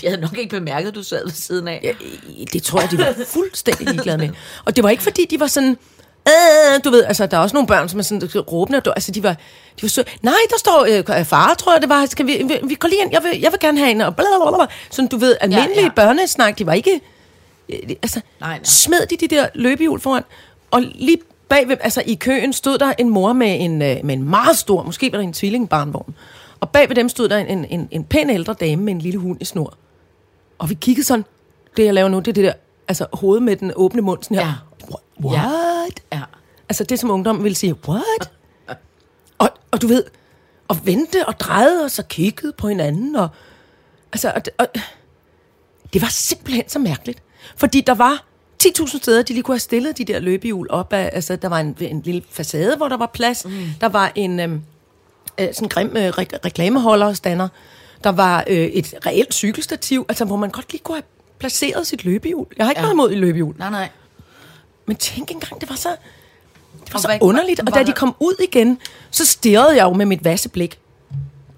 [0.00, 1.80] De havde nok ikke bemærket, at du sad ved siden af.
[1.82, 1.92] Ja,
[2.52, 4.28] det tror jeg, de var fuldstændig ligeglade med.
[4.64, 5.78] Og det var ikke, fordi de var sådan...
[6.28, 8.80] Øh, du ved, altså, der er også nogle børn, som er sådan råbende.
[8.80, 9.32] Du, altså, de var,
[9.76, 10.06] de var søde.
[10.22, 10.86] Nej, der står
[11.18, 12.06] øh, far, tror jeg, det var.
[12.06, 13.12] Skal vi, vi, vi går lige ind.
[13.12, 14.00] Jeg vil, jeg vil gerne have en.
[14.00, 14.66] Og blablabla.
[14.90, 15.88] Sådan, du ved, almindelige ja, ja.
[15.96, 16.58] børnesnak.
[16.58, 17.00] De var ikke...
[17.68, 18.60] øh, Altså, Nej, nej.
[18.64, 20.22] smed de de der løbehjul foran.
[20.70, 21.18] Og lige
[21.50, 24.82] bagved, altså i køen, stod der en mor med en, øh, med en meget stor,
[24.82, 26.14] måske var der en tvillingbarnvogn.
[26.60, 29.42] Og bagved dem stod der en, en, en, pæn ældre dame med en lille hund
[29.42, 29.74] i snor.
[30.58, 31.24] Og vi kiggede sådan,
[31.76, 32.52] det jeg laver nu, det er det der,
[32.88, 34.46] altså hovedet med den åbne mund, sådan her.
[34.46, 34.52] Ja.
[34.94, 36.00] Wha- What?
[36.12, 36.20] Ja.
[36.68, 38.30] Altså det, som ungdommen vil sige, what?
[39.38, 40.04] og, og du ved,
[40.68, 43.28] og vente og drejede og så kiggede på hinanden, og,
[44.12, 44.66] altså, og, og,
[45.92, 47.22] det var simpelthen så mærkeligt.
[47.56, 48.24] Fordi der var
[48.64, 51.58] 10.000 steder, de lige kunne have stillet de der løbehjul op af, altså der var
[51.60, 53.50] en, en lille facade, hvor der var plads, mm.
[53.80, 54.62] der var en øhm,
[55.40, 57.48] øh, sådan grim øh, re- reklameholderstander,
[58.04, 61.02] der var øh, et reelt cykelstativ, altså hvor man godt lige kunne have
[61.38, 62.46] placeret sit løbehjul.
[62.58, 62.82] Jeg har ikke Ja.
[62.82, 63.54] noget imod et løbehjul.
[63.58, 63.88] Nej, nej.
[64.86, 67.60] Men tænk engang, det var så, det var Og så hvad- underligt.
[67.60, 68.78] Og var da de kom ud igen,
[69.10, 70.78] så stirrede jeg jo med mit vasseblik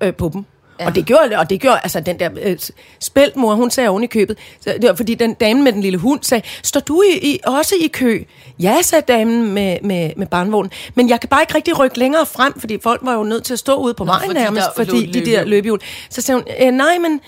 [0.00, 0.44] øh, på dem.
[0.82, 0.88] Ja.
[0.88, 2.58] Og det gjorde, og det gjorde altså den der øh,
[3.00, 5.98] spæltmor, hun sagde oven i købet, så det var, fordi den dame med den lille
[5.98, 8.22] hund sagde, står du i, i, også i kø?
[8.58, 12.26] Ja, sagde damen med, med, med barnvognen, men jeg kan bare ikke rigtig rykke længere
[12.26, 14.84] frem, fordi folk var jo nødt til at stå ude på vejen fordi nærmest, der
[14.84, 15.80] fordi lå de der løbehjul.
[16.10, 17.20] Så sagde hun, øh, nej, men,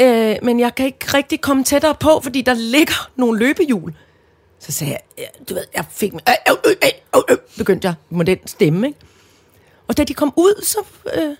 [0.00, 3.94] øh, men jeg kan ikke rigtig komme tættere på, fordi der ligger nogle løbehjul.
[4.60, 7.88] Så sagde jeg, ja, du ved, jeg fik mig, øh, øh, øh, øh, øh, begyndte
[7.88, 8.98] jeg med den stemme, ikke?
[9.88, 10.78] Og da de kom ud, så
[11.14, 11.36] øh,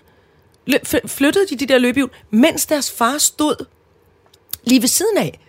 [1.05, 3.65] flyttede de de der løbehjul, mens deres far stod
[4.63, 5.39] lige ved siden af,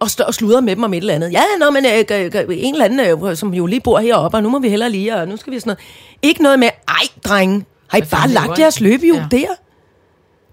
[0.00, 1.32] og, stod og sludrede med dem om et eller andet.
[1.32, 4.42] Ja, nå, men øh, øh, en eller anden, øh, som jo lige bor heroppe, og
[4.42, 5.78] nu må vi hellere lige, og nu skal vi sådan noget.
[6.22, 9.26] Ikke noget med, ej, drenge, har I Hvad bare lagt jeres løbehjul Ja.
[9.30, 9.46] der?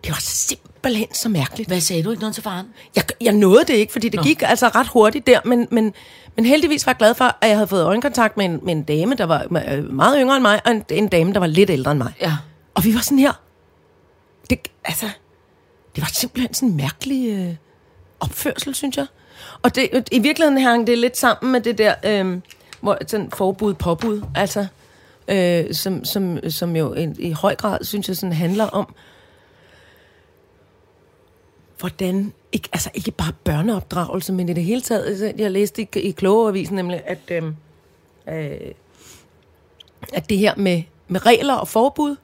[0.03, 1.69] Det var simpelthen så mærkeligt.
[1.69, 2.65] Hvad sagde du ikke noget til faren?
[2.95, 4.21] Jeg, jeg nåede det ikke, fordi det Nå.
[4.21, 4.27] Nå.
[4.27, 5.93] gik altså ret hurtigt der, men, men,
[6.35, 8.83] men heldigvis var jeg glad for, at jeg havde fået øjenkontakt med en, med en
[8.83, 11.69] dame, der var øh, meget yngre end mig, og en, en dame, der var lidt
[11.69, 12.13] ældre end mig.
[12.21, 12.33] Ja.
[12.75, 13.33] Og vi var sådan her.
[14.49, 15.05] Det, altså,
[15.95, 17.55] det var simpelthen sådan en mærkelig øh,
[18.19, 19.05] opførsel, synes jeg.
[19.61, 22.41] Og det, øh, i virkeligheden hang det lidt sammen med det der øh,
[22.81, 24.67] hvor, sådan forbud, påbud, altså,
[25.27, 28.95] øh, som, som, som jo i, i høj grad, synes jeg, sådan handler om,
[31.79, 35.87] hvordan, ikke, altså ikke bare børneopdragelse, men i det hele taget, altså, jeg læste i,
[35.95, 37.43] i Klogeavisen nemlig, at, øh,
[38.29, 38.71] øh,
[40.13, 42.15] at det her med, med regler og forbud,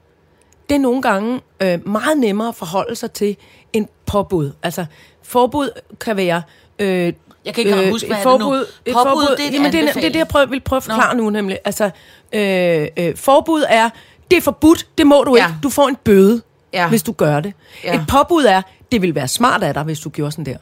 [0.68, 3.36] det er nogle gange øh, meget nemmere at forholde sig til
[3.72, 4.52] end påbud.
[4.62, 4.84] Altså,
[5.22, 6.42] forbud kan være...
[6.78, 7.14] Øh, Jeg
[7.54, 8.44] kan ikke engang huske, hvad et er det nu?
[8.44, 10.46] forbud, et Påbud, forbud, det er en jamen, det, er, det er det, jeg prøver,
[10.46, 11.58] vil prøve at forklare nu, nemlig.
[11.64, 11.90] Altså,
[12.32, 13.90] øh, øh, forbud er,
[14.30, 15.46] det er forbudt, det må du Ja.
[15.46, 15.58] ikke.
[15.62, 16.88] Du får en bøde, Ja.
[16.88, 17.52] hvis du gør det.
[17.84, 17.94] Ja.
[17.94, 20.56] Et påbud er, det vil være smart af dig, hvis du gjorde sådan der.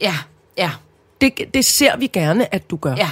[0.00, 0.14] Ja,
[0.58, 0.70] ja.
[1.20, 2.94] Det, det ser vi gerne, at du gør.
[2.96, 3.08] Ja.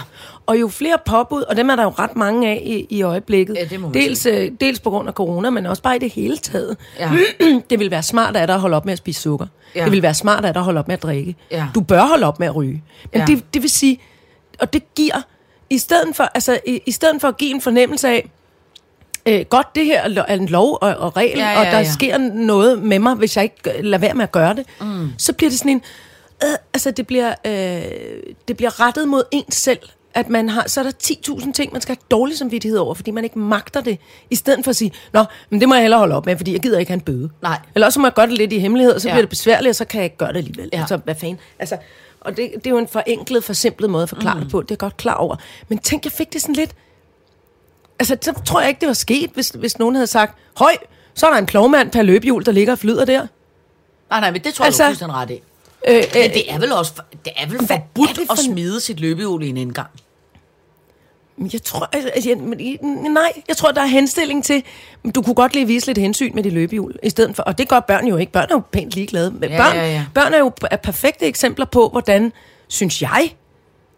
[0.46, 3.56] Og jo flere påbud, og dem er der jo ret mange af i, i øjeblikket,
[3.56, 6.36] Ja, det dels, øh, dels på grund af corona, men også bare i det hele
[6.36, 6.76] taget.
[6.98, 7.10] Ja.
[7.70, 9.46] det vil være smart af dig at holde op med at spise sukker.
[9.74, 9.84] Ja.
[9.84, 11.36] Det vil være smart af dig at holde op med at drikke.
[11.50, 11.66] Ja.
[11.74, 12.82] Du bør holde op med at ryge.
[13.12, 13.26] Men Ja.
[13.26, 14.00] det, det vil sige,
[14.60, 15.22] og det giver,
[15.70, 18.30] i stedet for, altså, i, i stedet for at give en fornemmelse af,
[19.26, 21.78] øh, godt, det her er en lov og, og regel, Ja, ja, ja, og der
[21.78, 21.84] ja.
[21.92, 25.08] sker noget med mig, hvis jeg ikke lader være med at gøre det, mm.
[25.18, 25.82] så bliver det sådan en,
[26.44, 27.52] øh, altså det bliver, øh,
[28.48, 29.78] det bliver rettet mod en selv,
[30.14, 33.10] at man har, så er der 10.000 ting, man skal have dårlig samvittighed over, fordi
[33.10, 33.98] man ikke magter det,
[34.30, 36.52] i stedet for at sige, nå, men det må jeg hellere holde op med, fordi
[36.52, 37.30] jeg gider ikke have en bøde.
[37.42, 37.58] Nej.
[37.74, 39.14] Eller også må jeg gøre det lidt i hemmelighed, og så Ja.
[39.14, 40.68] bliver det besværligt, og så kan jeg ikke gøre det alligevel.
[40.72, 40.80] Ja.
[40.80, 41.38] Altså, hvad fanden?
[41.58, 41.76] Altså,
[42.20, 44.40] og det, det er jo en forenklet, forsimplet måde at forklare mm.
[44.42, 45.36] det på, det er jeg godt klar over.
[45.68, 46.70] Men tænk, jeg fik det sådan lidt...
[47.98, 50.72] Altså, så tror jeg ikke, det var sket, hvis, hvis nogen havde sagt, høj,
[51.14, 53.26] så er der en plovmand per løbehjul, der ligger og flyder der.
[54.10, 55.42] Nej, nej, men det tror jeg, Altså, du er fuldstændig ret i.
[55.88, 56.92] Øh, Men det er vel også
[57.24, 59.88] det er vel forbudt er det at for en- smide sit løbehjul i en indgang.
[61.52, 62.76] Jeg tror, altså, jeg, men i-
[63.08, 64.62] nej, jeg tror, der er henstilling til,
[65.14, 67.68] du kunne godt lige vise lidt hensyn med de løbehjul, i stedet for, og det
[67.68, 68.32] gør børn jo ikke.
[68.32, 69.30] Børn er jo pænt ligeglade.
[69.30, 70.04] Men Ja, børn, ja, ja.
[70.14, 72.32] børn er jo er perfekte eksempler på, hvordan,
[72.68, 73.34] synes jeg,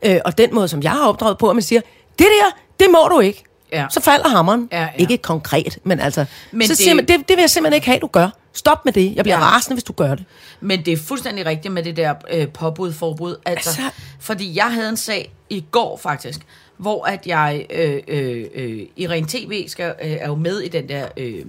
[0.02, 1.80] øh, og den måde, som jeg har opdraget på, at man siger,
[2.18, 3.44] det der, det må du ikke.
[3.72, 3.86] Ja.
[3.90, 4.68] Så falder hammeren.
[4.72, 4.88] Ja, ja.
[4.98, 7.86] Ikke konkret, men altså, Men så det- siger man, det, det vil jeg simpelthen ikke
[7.86, 8.28] have, du gør.
[8.52, 9.16] Stop med det.
[9.16, 9.44] Jeg bliver Ja.
[9.44, 10.24] rasende, hvis du gør det.
[10.60, 13.36] Men det er fuldstændig rigtigt med det der øh, påbud, forbud.
[13.46, 16.40] Altså, altså, Altså- fordi jeg havde en sag i går faktisk,
[16.76, 20.88] hvor at jeg, øh, øh, øh, Irene TV skal, øh, er jo med i den
[20.88, 21.44] der øh,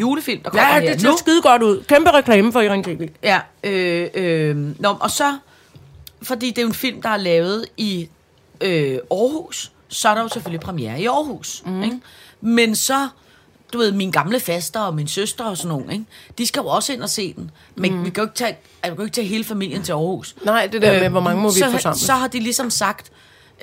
[0.00, 1.10] julefilm, der kommer Ja, her det nu.
[1.10, 1.82] ser skide godt ud.
[1.88, 3.08] Kæmpe reklame for Irene TV.
[3.22, 5.38] Ja, øh, øh, nå, og så,
[6.22, 8.08] fordi det er jo en film, der er lavet i
[8.60, 11.62] øh, Aarhus, så er der jo selvfølgelig premiere i Aarhus.
[11.66, 11.82] Mm.
[11.82, 12.00] Ikke?
[12.40, 13.08] Men så,
[13.72, 16.04] du ved, mine gamle faster og min søster og sådan nogle, ikke?
[16.38, 17.50] de skal jo også ind og se den.
[17.74, 18.04] Men mm.
[18.04, 20.36] vi kan jo ikke tage, altså, vi kan jo ikke tage hele familien til Aarhus.
[20.44, 21.98] Nej, det der med, hvor mange må vi så, få sammen.
[21.98, 23.12] Så har de ligesom sagt,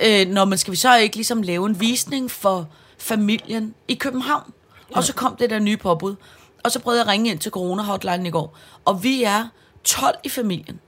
[0.02, 4.52] øh, når man skal vi så ikke ligesom lave en visning for familien i København?
[4.90, 4.96] Ja.
[4.96, 6.16] Og så kom det der nye påbud.
[6.64, 8.58] Og så prøvede jeg at ringe ind til corona-hotline i går.
[8.84, 9.48] Og vi er
[9.84, 10.80] 12 i familien.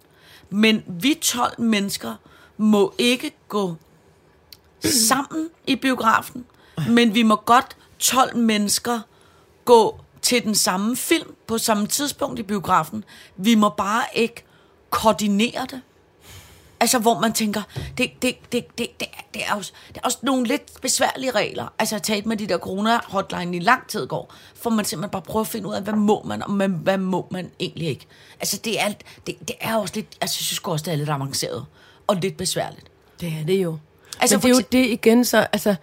[0.51, 2.15] Men vi 12 mennesker
[2.57, 3.75] må ikke gå
[4.85, 6.45] sammen i biografen,
[6.89, 9.01] men vi må godt 12 mennesker
[9.65, 13.05] gå til den samme film på samme tidspunkt i biografen.
[13.37, 14.45] Vi må bare ikke
[14.91, 15.81] koordinere det.
[16.83, 17.63] Altså, hvor man tænker,
[17.99, 21.31] det, det, det, det, det, er- det, er, også, det er også nogle lidt besværlige
[21.31, 21.73] regler.
[21.79, 25.23] Altså, at tale med de der corona-hotline i lang tid går, for man simpelthen bare
[25.23, 28.07] prøver at finde ud af, hvad må man, og hvad, hvad må man egentlig ikke.
[28.41, 28.89] Altså, det er,
[29.27, 31.65] det, det er også lidt, altså, jeg synes også, det er lidt avanceret,
[32.07, 32.87] og lidt besværligt.
[33.21, 33.79] Det er det jo.
[34.21, 35.75] Altså, Men det er jo det igen, så altså,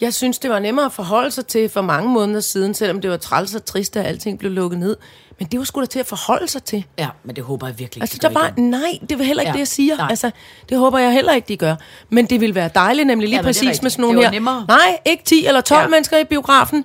[0.00, 3.10] jeg synes, det var nemmere at forholde sig til for mange måneder siden, selvom det
[3.10, 4.96] var træls og trist, at alting blev lukket ned.
[5.38, 6.84] Men det var sgu da til at forholde sig til.
[6.98, 8.70] Ja, men det håber jeg virkelig Altså, ikke, der de gør var, igen.
[8.70, 9.96] nej, det var heller ikke Ja, det, jeg siger.
[9.96, 10.06] nej.
[10.10, 10.30] Altså,
[10.68, 11.74] det håber jeg heller ikke, de gør.
[12.10, 14.30] Men det ville være dejligt, nemlig lige Ja, præcis med sådan nogle her.
[14.30, 14.64] nemmere.
[14.68, 15.86] Nej, ikke 10 eller 12 Ja.
[15.88, 16.84] mennesker i biografen.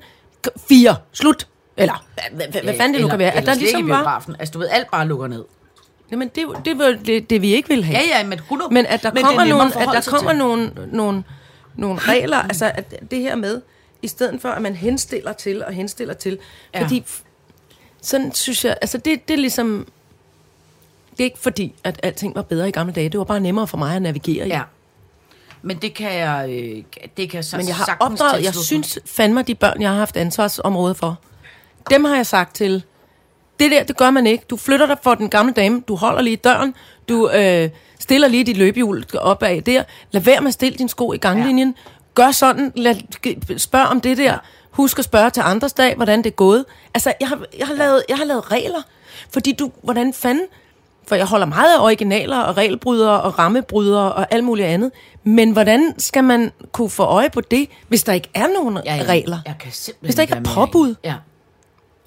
[0.70, 0.96] Fire.
[1.14, 1.48] Slut.
[1.78, 3.32] Eller, hvad, fanden det nu kan være.
[3.32, 4.26] At der ligesom var...
[4.40, 5.44] Altså, du ved, alt bare lukker ned.
[6.12, 8.00] Jamen, det, det var det, det, vi ikke ville have.
[8.12, 10.72] Ja, ja, men 100 Men at der men er kommer, nogle, at der kommer nogle,
[10.92, 11.24] nogle,
[11.76, 13.62] nogle regler, altså at det her med,
[14.02, 16.38] i stedet for at man henstiller til og henstiller til,
[16.74, 16.82] Ja.
[16.84, 17.06] fordi
[18.02, 19.88] sådan synes jeg, altså det, det er ligesom,
[21.12, 23.68] det er ikke fordi, at alting var bedre i gamle dage, det var bare nemmere
[23.68, 24.50] for mig at navigere i.
[24.50, 24.62] Ja.
[25.62, 26.84] Men det kan jeg, øh,
[27.18, 29.98] det kan jeg så Men jeg har opdraget, jeg synes fandme, de børn, jeg har
[29.98, 31.20] haft ansvarsområde for,
[31.90, 32.84] dem har jeg sagt til,
[33.60, 34.44] det der, det gør man ikke.
[34.50, 36.76] Du flytter dig for den gamle dame, du holder lige døren,
[37.10, 40.90] du øh, stiller lige dit løbehjul op af der, lad være med at stille din
[40.90, 41.76] sko i ganglinjen,
[42.16, 42.96] gør sådan, lad,
[43.58, 44.38] spørg om det der,
[44.84, 46.66] husk at spørge til andres dag, hvordan det er gået.
[46.94, 48.82] Altså, jeg har, jeg har, lavet, jeg har lavet regler,
[49.30, 50.46] fordi du, hvordan fanden,
[51.08, 54.92] for jeg holder meget af originaler og regelbrydere og rammebrydere og alt muligt andet.
[55.24, 58.96] Men hvordan skal man kunne få øje på det, hvis der ikke er nogen Ja,
[58.96, 59.04] ja.
[59.04, 59.38] regler?
[59.46, 60.96] Jeg kan simpelthen Hvis der ikke er påbud.
[61.04, 61.16] Ja.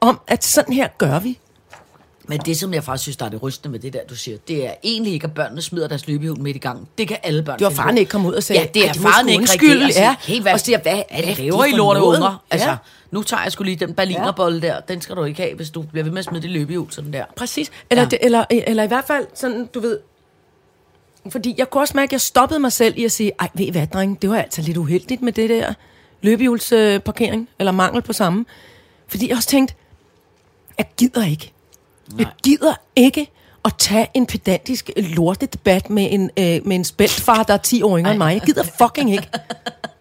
[0.00, 1.38] Om, at sådan her gør vi.
[2.28, 4.38] Men det, som jeg faktisk synes, der er det rystende med det der, du siger,
[4.48, 6.86] det er egentlig ikke, at børnene smider deres løbehjul midt i gangen.
[6.98, 8.86] Det kan alle børn Det var faren ikke kommet ud og sagde, Ja, det er
[8.86, 10.16] "Ej, de må faren ikke undskylde." reagere og sige, Ja.
[10.34, 12.44] hey, hvad, Og siger, hvad er det laver I lorte unger?
[12.50, 12.76] Altså, Ja.
[13.10, 15.82] nu tager jeg skulle lige den berlinerbolle der, den skal du ikke have, hvis du
[15.82, 17.24] bliver ved med at smide det løbehjul sådan der.
[17.36, 17.70] Præcis.
[17.90, 18.08] Eller, ja.
[18.08, 19.98] det, eller, eller i hvert fald sådan, du ved...
[21.30, 23.66] Fordi jeg kunne også mærke, at jeg stoppede mig selv i at sige, ej, ved
[23.66, 25.74] I hvad, dreng, det var altså lidt uheldigt med det der
[26.22, 28.44] løbehjulsparkering, eller mangel på samme.
[29.08, 29.74] Fordi jeg også tænkte,
[30.78, 31.52] jeg gider ikke.
[32.18, 33.30] Jeg gider ikke
[33.64, 37.98] at tage en pedantisk lortedebat med en, øh, med en spæltfar, der er 10 år
[37.98, 38.32] yngre end mig.
[38.34, 39.28] Jeg gider fucking ikke.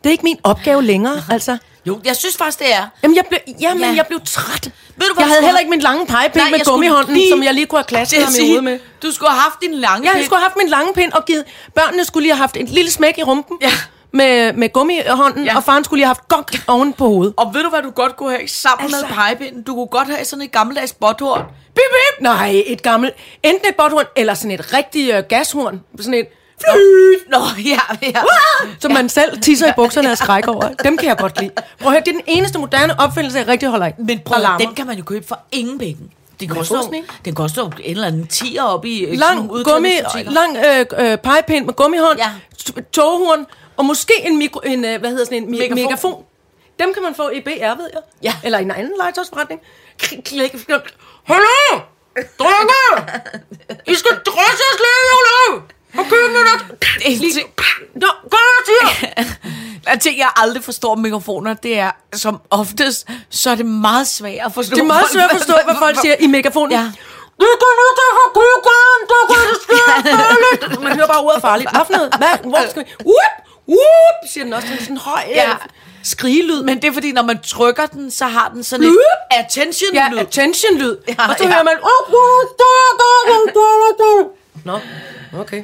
[0.04, 1.58] Det er ikke min opgave længere, altså.
[1.86, 2.88] Jo, jeg synes faktisk, det er.
[3.04, 3.94] Jamen, jeg blev, jamen, Ja.
[3.96, 4.64] jeg blev træt.
[4.96, 7.14] Ved du, hvad jeg havde skulle heller ikke min lange pegepind Nej, med jeg gummihånden,
[7.16, 8.80] lige- som jeg lige kunne have klasket ham i med.
[9.04, 10.26] Du skulle have haft din lange Ja, jeg pind.
[10.26, 11.44] skulle have haft min lange pind og givet...
[11.76, 13.72] Børnene skulle lige have haft en lille smæk i rumpen Ja.
[14.12, 15.58] Med, med gummihånden, Ja.
[15.58, 17.34] og faren skulle lige have haft gok oven på hovedet.
[17.38, 19.06] Og ved du, hvad du godt kunne have sammen altså...
[19.08, 19.64] Med pegepinden?
[19.64, 21.42] Du kunne godt have sådan et gammeldags botthorn.
[21.76, 22.22] Bip, bip!
[22.24, 23.14] Nej, et gammelt...
[23.44, 25.82] Enten et botthorn, eller sådan et rigtigt øh, gashorn.
[26.00, 26.28] Sådan et...
[27.30, 28.22] Nå, ja, ja.
[28.80, 30.70] Som man selv tisser i bukserne og skræk over.
[30.84, 31.52] Dem kan jeg godt lide.
[31.80, 33.96] Prøv at høre, det er den eneste moderne opfindelse, jeg rigtig holder af.
[33.98, 35.98] Men prøv, den kan man jo købe for ingen penge.
[36.40, 37.04] Den koster, sådan en?
[37.26, 39.90] den koster jo en eller anden tiger op i øh, lang gummi,
[40.26, 42.30] lang øh, øh, pegepind med gummihånd, ja.
[42.94, 43.46] toghorn
[43.78, 45.76] Og måske en, mikro, en øh, hvad hedder sådan en Megafon.
[45.76, 46.24] megafon.
[46.80, 48.02] Dem kan man få i BR, ved jeg.
[48.24, 48.34] Ja.
[48.44, 49.62] Eller i en anden legetøjsforretning.
[51.24, 51.80] Hallo!
[52.40, 52.82] Drenge!
[53.88, 55.62] I skal drosses lige, hallo!
[55.98, 56.78] Og køb med dig.
[57.06, 57.50] En ting,
[57.96, 63.56] Nå, gør til ting, jeg aldrig forstår med mikrofoner, det er, som oftest, så er
[63.56, 64.76] det meget svært at forstå.
[64.76, 66.72] Det er meget svært at forstå, hvad folk siger i megafonen.
[66.72, 66.92] Ja.
[67.40, 69.84] Vi går nu til for kukken, der går det sker
[70.18, 70.84] farligt.
[70.84, 71.70] Man hører bare ordet farligt.
[71.72, 72.14] Hvad for noget?
[72.18, 72.50] Hvad?
[72.50, 72.90] Hvor skal vi?
[73.06, 73.51] Whoop!
[73.72, 74.30] Whoop!
[74.34, 74.68] Siger den også.
[74.68, 75.50] Den er sådan høj Ja.
[75.50, 75.56] ja.
[76.04, 76.64] skrigelyd.
[76.64, 79.46] Men det er fordi, når man trykker den, så har den sådan et Whoop!
[79.46, 80.18] attention Ja, lyd.
[80.18, 80.98] attention-lyd.
[81.08, 81.50] Ja, Ja, og så ja.
[81.50, 81.54] ja.
[81.54, 81.74] hører man...
[84.66, 84.80] Nå,
[85.40, 85.64] okay.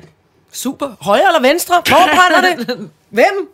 [0.54, 0.89] Super.
[1.02, 1.82] Højre eller venstre?
[1.88, 2.89] Hvor brænder det?
[3.10, 3.50] Hvem?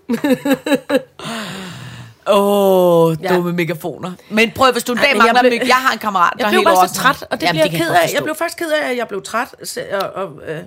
[2.28, 3.36] Åh, oh, Ja.
[3.36, 4.12] dumme megafoner.
[4.30, 6.46] Men prøv, hvis du en dag jeg mangler blev- mig, jeg har en kammerat, der
[6.46, 8.14] Jeg blev helt bare så træt, og det Jamen, bliver jeg ked af.
[8.14, 9.48] Jeg blev faktisk ked af, at jeg blev træt.
[9.94, 10.60] Og, og, øh,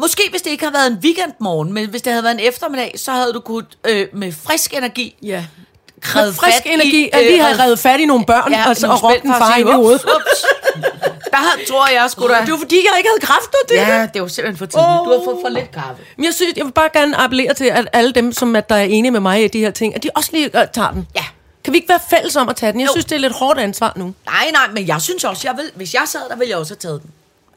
[0.00, 2.94] Måske hvis det ikke havde været en weekendmorgen, men hvis det havde været en eftermiddag,
[2.96, 5.44] så havde du kunnet øh, med frisk energi ja.
[6.14, 8.68] Med frisk fat i, energi, at vi øh, har revet fat i nogle børn ja,
[8.68, 10.02] og, nogle og råbt en far i hovedet.
[11.32, 12.34] Der tror jeg sgu da...
[12.44, 13.82] Det var fordi, jeg ikke havde kræfter til det.
[13.82, 15.04] Ja, det var simpelthen for tidligt.
[15.04, 16.02] Du har fået for lidt kaffe.
[16.16, 18.76] Men jeg synes, jeg vil bare gerne appellere til, at alle dem, som at der
[18.76, 21.06] er enige med mig i de her ting, at de også lige øh, tager den.
[21.16, 21.24] Ja.
[21.64, 22.80] Kan vi ikke være fælles om at tage den?
[22.80, 22.92] Jeg Jo.
[22.92, 24.14] synes, det er lidt hårdt ansvar nu.
[24.26, 26.74] Nej, nej, men jeg synes også, jeg vil, hvis jeg sad der, ville jeg også
[26.74, 27.10] have taget den.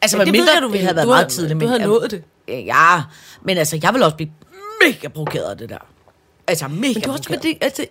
[0.04, 0.82] Altså, ja, det mindre, ved jeg, du det vil.
[0.82, 1.62] havde været Du meget har- tidligt.
[1.62, 2.24] du havde nået det.
[2.48, 3.02] Ja,
[3.42, 4.30] men altså, jeg vil også blive
[4.86, 5.78] mega provokeret af det der.
[6.48, 7.40] Altså, mega Men det er også provokeret.
[7.40, 7.86] fordi, altså,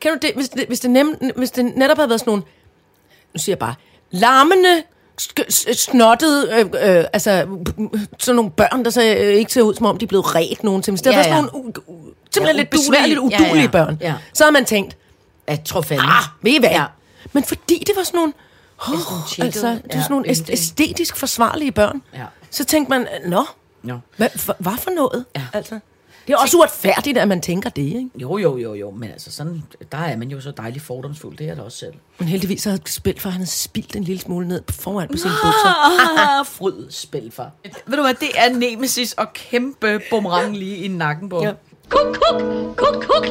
[0.00, 2.42] kan du det, hvis det, hvis det, nem, hvis det netop havde været sådan nogle,
[3.34, 3.74] nu siger jeg bare,
[4.10, 4.82] larmende,
[5.72, 7.46] snottede, øh, øh, altså
[8.18, 10.64] sådan nogle børn, der så øh, ikke ser ud, som om de er blevet ret
[10.64, 10.90] nogen til.
[10.90, 13.60] Hvis det Ja, ja, var sådan nogle u- u- simpelthen Ja, lidt besværligt udulige Ja,
[13.60, 13.66] ja.
[13.66, 14.14] børn, Ja.
[14.34, 14.96] så havde man tænkt,
[15.48, 16.06] Jeg tror fandme.
[16.06, 16.70] ah, ved I hvad?
[16.70, 16.84] Ja.
[17.32, 18.32] Men fordi det var sådan nogle,
[18.88, 20.52] oh, altså, det ja, sådan nogle æst- bindte.
[20.52, 22.24] æstetisk forsvarlige børn, Ja.
[22.50, 23.44] så tænkte man, nå,
[23.86, 23.94] Ja.
[24.16, 25.24] hvad, hvad, for noget?
[25.36, 25.42] Ja.
[25.52, 25.78] Altså,
[26.26, 28.10] det er også uretfærdigt, at man tænker det, ikke?
[28.14, 31.48] Jo, jo, jo, jo, men altså sådan, der er man jo så dejligt fordomsfuld, det
[31.48, 31.92] er der også selv.
[32.18, 35.16] Men heldigvis havde spil, for han havde spildt en lille smule ned på foran på
[35.16, 36.38] sine bukser.
[36.38, 37.50] Ah, fryd spil for.
[37.86, 41.42] Ved du hvad, det er Nemesis og kæmpe boomerang lige i nakken på.
[41.44, 41.52] Ja.
[41.88, 42.42] Kuk, kuk,
[42.76, 43.26] kuk, kuk.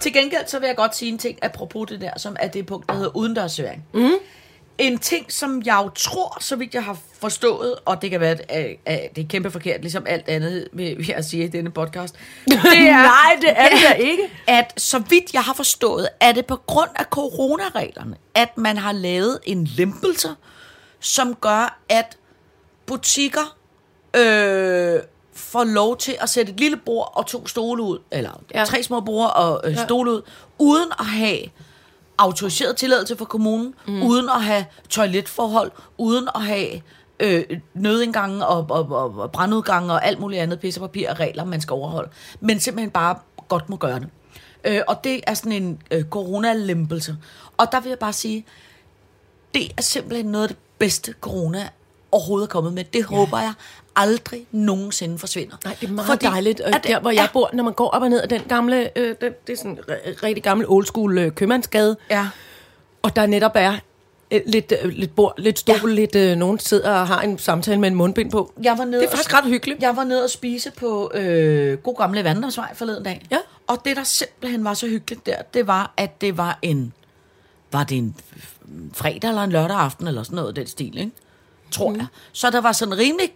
[0.00, 2.66] Til gengæld så vil jeg godt sige en ting, apropos det der, som er det
[2.66, 3.84] punkt, der hedder udendørsservering.
[3.94, 4.10] Mm.
[4.78, 8.36] En ting, som jeg jo tror, så vidt jeg har forstået, og det kan være,
[8.48, 10.68] at, at det er kæmpe forkert, ligesom alt andet,
[11.08, 12.14] jeg sige i denne podcast.
[12.46, 14.22] Det er, Nej, det er det ikke.
[14.46, 18.92] At så vidt jeg har forstået, er det på grund af coronareglerne, at man har
[18.92, 20.28] lavet en lempelse,
[21.00, 22.16] som gør, at
[22.86, 23.56] butikker
[24.16, 25.00] øh,
[25.38, 28.64] får lov til at sætte et lille bord og to stole ud, eller ja.
[28.64, 29.84] Tre små bord og øh, Ja.
[29.84, 30.22] stole ud,
[30.58, 31.38] uden at have
[32.18, 34.02] autoriseret tilladelse fra kommunen, mm.
[34.02, 36.80] uden at have toiletforhold, uden at have
[37.20, 41.44] øh, nødindgange og, og, og, og brandudgange og alt muligt andet pisse papir og regler,
[41.44, 42.10] man skal overholde.
[42.40, 43.16] Men simpelthen bare
[43.48, 44.08] godt må gøre det.
[44.64, 47.16] Øh, og det er sådan en øh, coronalempelse.
[47.56, 48.46] Og der vil jeg bare sige,
[49.54, 51.68] det er simpelthen noget af det bedste corona
[52.12, 52.84] overhovedet er kommet med.
[52.84, 53.04] Det ja.
[53.16, 53.52] håber jeg
[53.96, 55.56] aldrig nogensinde forsvinder.
[55.64, 56.60] Nej, det er meget Fordi dejligt.
[56.60, 58.98] Og at- der, hvor jeg bor, når man går op og ned ad den gamle,
[58.98, 59.78] øh, den, det er sådan
[60.22, 62.28] rigtig gammel old school øh, købmandsgade, Ja.
[63.02, 63.74] og der netop er
[64.30, 65.88] øh, lidt, øh, lidt bord, lidt stol, Ja.
[65.88, 65.94] ja.
[65.94, 68.52] lidt øh, nogen sidder og har en samtale med en mundbind på.
[68.62, 69.82] Jeg var nede Det er og- faktisk ret hyggeligt.
[69.82, 73.26] Jeg var nede og spise på øh, god gamle Vandrersvej forleden dag.
[73.30, 73.38] Ja.
[73.66, 76.92] Og det, der simpelthen var så hyggeligt der, det var, at det var en...
[77.72, 78.16] Var det en
[78.94, 81.10] fredag eller en lørdag aften, eller sådan noget den stil, ikke?
[81.70, 81.96] Tror mm.
[81.96, 82.06] jeg.
[82.32, 83.34] Så der var sådan rimelig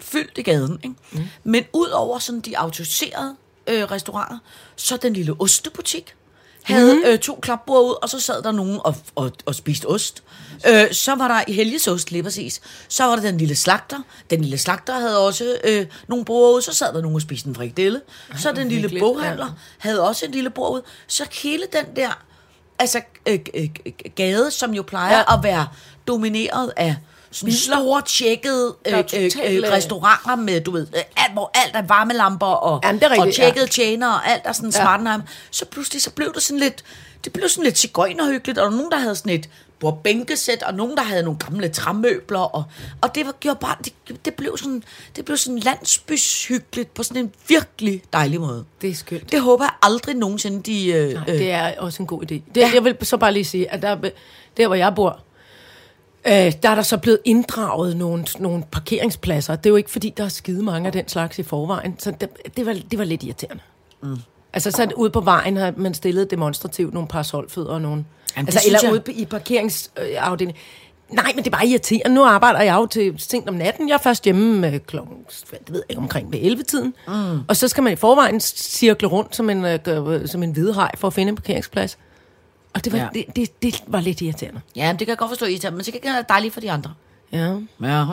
[0.00, 0.96] fyldt i gaden, ikke?
[1.12, 1.24] Mm.
[1.44, 4.38] Men ud over sådan de autoriserede øh, restauranter,
[4.76, 6.14] så den lille ostebutik
[6.62, 7.02] havde mm.
[7.06, 10.22] øh, to klapbord ud, og så sad der nogen og, og, og spiste ost.
[10.68, 12.60] Øh, så var der i helgesost lige præcis.
[12.88, 14.00] Så var der den lille slagter.
[14.30, 16.62] Den lille slagter havde også øh, nogle bord ud.
[16.62, 18.00] Så sad der nogen og spiste en frikadelle.
[18.36, 20.80] Så den lille boghandler havde også en lille bord ud.
[21.06, 22.24] Så hele den der
[22.78, 23.68] altså, øh, øh,
[24.14, 25.24] gade, som jo plejer ja.
[25.28, 25.38] Ja.
[25.38, 25.66] at være
[26.06, 26.96] domineret af
[27.34, 31.82] store, tjekkede øh, øh, øh, øh, restauranter med, du ved, øh, alt, hvor alt er
[31.82, 33.70] varmelamper og, Jamen, det er og rigtigt, tjekkede ja.
[33.70, 34.80] tjenere og alt er sådan ja.
[34.82, 35.22] Smartenheim.
[35.50, 36.84] Så pludselig så blev det sådan lidt,
[37.24, 39.48] det blev sådan lidt cigøjnerhyggeligt, og der var nogen, der havde sådan et
[39.80, 42.64] bordbænkesæt, og nogen, der havde nogle gamle træmøbler, og,
[43.00, 44.82] og det var, gjorde bare, det, det, blev sådan,
[45.16, 48.64] det blev sådan landsbyshyggeligt på sådan en virkelig dejlig måde.
[48.80, 49.32] Det er skønt.
[49.32, 50.92] Det håber jeg aldrig nogensinde, de...
[50.92, 52.34] Øh, Nej, det er også en god idé.
[52.54, 52.70] Det, ja.
[52.74, 54.10] Jeg vil så bare lige sige, at der,
[54.56, 55.20] der hvor jeg bor,
[56.26, 59.56] øh, der er der så blevet inddraget nogle, nogle parkeringspladser.
[59.56, 61.94] Det er jo ikke, fordi der er skide mange af den slags i forvejen.
[61.98, 63.62] Så det, det, var, det var lidt irriterende.
[64.02, 64.16] Mm.
[64.52, 68.04] Altså så ude på vejen har man stillet demonstrativt nogle parasolfødder og nogle...
[68.36, 70.56] Jamen, altså, eller jeg- ude i parkeringsafdelingen.
[71.08, 72.14] Nej, men det er bare irriterende.
[72.14, 73.88] Nu arbejder jeg jo til sent om natten.
[73.88, 75.16] Jeg er først hjemme øh, klokken,
[75.50, 76.94] det ved jeg ikke, omkring ved 11-tiden.
[77.08, 77.40] Mm.
[77.48, 81.06] Og så skal man i forvejen cirkle rundt som en, øh, som en hvidehaj for
[81.08, 81.98] at finde en parkeringsplads.
[82.74, 83.08] Og det var, Ja.
[83.14, 84.60] det, det, det var lidt irriterende.
[84.76, 86.70] Ja, det kan jeg godt forstå, Ita, men så kan det være dejligt for de
[86.70, 86.94] andre.
[87.32, 87.56] Ja.
[87.82, 88.04] Ja.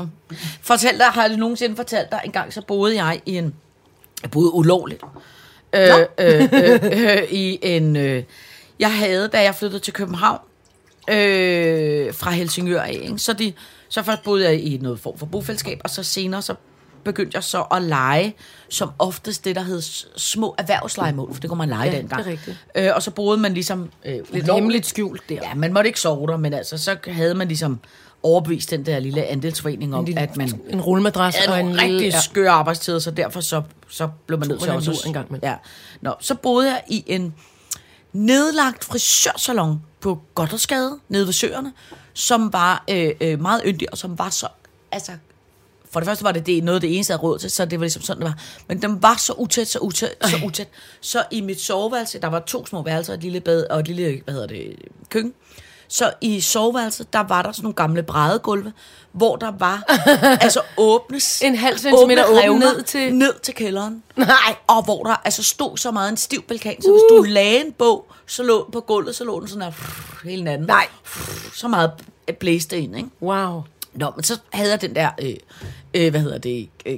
[0.62, 3.56] Fortæl dig, har jeg nogensinde fortalt dig, en gang så boede jeg i en,
[4.22, 5.02] jeg boede ulovligt,
[5.74, 5.82] øh,
[6.20, 8.24] øh, øh, øh, i en, øh,
[8.80, 10.40] jeg havde, da jeg flyttede til København,
[11.10, 13.20] øh, fra Helsingør af, ikke?
[13.20, 13.54] så, de,
[13.90, 16.56] så først boede jeg i noget form for bofællesskab, og så senere så
[17.04, 18.36] begyndte jeg så at lege,
[18.70, 19.82] som oftest det, der hed
[20.18, 22.24] små erhvervslejemål, for det kunne man lege Ja, dengang.
[22.24, 22.58] det er rigtigt.
[22.76, 25.36] Øh, og så boede man ligesom øh, Lidt hemmeligt skjult der.
[25.36, 27.80] Ja, man måtte ikke sove der, men altså, så havde man ligesom
[28.24, 31.90] overbevist den der lille andelsforening om, En, lille, at man en rullemadras og en rigtig
[31.90, 32.06] lille...
[32.06, 32.20] ja.
[32.22, 35.04] skøre arbejdstider, så derfor så, så blev man nødt til også...
[35.06, 35.50] en gang imellem.
[35.50, 35.56] ja.
[36.02, 37.36] Nå, så boede jeg i en
[38.14, 41.74] nedlagt frisørsalon på Goddersgade, nede ved Søerne,
[42.14, 44.48] som var øh, øh, meget yndig, og som var så...
[44.92, 45.12] Altså,
[45.94, 47.66] for det første var det, det noget af det eneste, jeg havde råd til, så
[47.66, 48.38] det var ligesom sådan, det var.
[48.68, 50.68] Men den var så utæt, så utæt, så utæt.
[51.02, 54.22] Så i mit soveværelse, der var to små værelser, et lille bad og et lille,
[54.24, 54.76] hvad hedder det,
[55.10, 55.34] køkken.
[55.88, 58.74] Så i soveværelset, der var der sådan nogle gamle brædegulve,
[59.12, 59.84] hvor der var
[60.42, 64.04] altså åbnes, En halv centimeter revner ned til- ned til kælderen.
[64.16, 64.56] Nej.
[64.68, 67.72] Og hvor der altså stod så meget en stiv pelkan, så hvis du lagde en
[67.72, 69.72] bog, så lå den på gulvet, så lå den sådan her
[70.30, 70.68] hele natten.
[70.68, 70.88] Nej.
[71.56, 71.92] Så meget
[72.40, 73.10] blæste ind, ikke?
[73.22, 73.62] Wow.
[73.94, 75.36] Nå, men så havde jeg den der, øh,
[75.94, 76.98] øh, hvad hedder det, øh,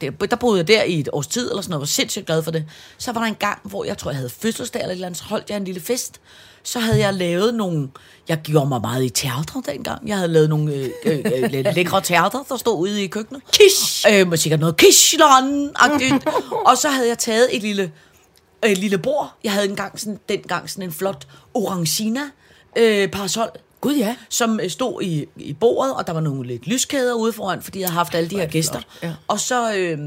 [0.00, 2.42] der, der boede jeg der i et års tid, eller sådan noget, var sindssygt glad
[2.42, 2.64] for det.
[2.98, 5.18] Så var der en gang, hvor jeg tror, jeg havde fødselsdag eller et eller andet,
[5.18, 6.20] så holdt jeg en lille fest.
[6.62, 7.88] Så havde jeg lavet nogle,
[8.28, 10.08] jeg gjorde mig meget i teatre dengang.
[10.08, 13.42] Jeg havde lavet nogle øh, øh, øh, lækre teatre, der stod ude i køkkenet.
[13.52, 14.06] Kish!
[14.12, 16.24] Øh, måske sikkert noget Kishlon-agtigt.
[16.66, 17.92] Og så havde jeg taget et lille,
[18.66, 19.34] et lille bord.
[19.44, 22.20] Jeg havde engang sådan, dengang sådan en flot orangina
[22.76, 23.48] øh, parasol.
[23.80, 24.16] Gud ja.
[24.28, 27.80] Som øh, stod i, i bordet, og der var nogle lidt lyskæder ude foran, fordi
[27.80, 28.80] jeg havde haft alle de her gæster.
[29.02, 29.14] ja.
[29.28, 29.98] Og så øh,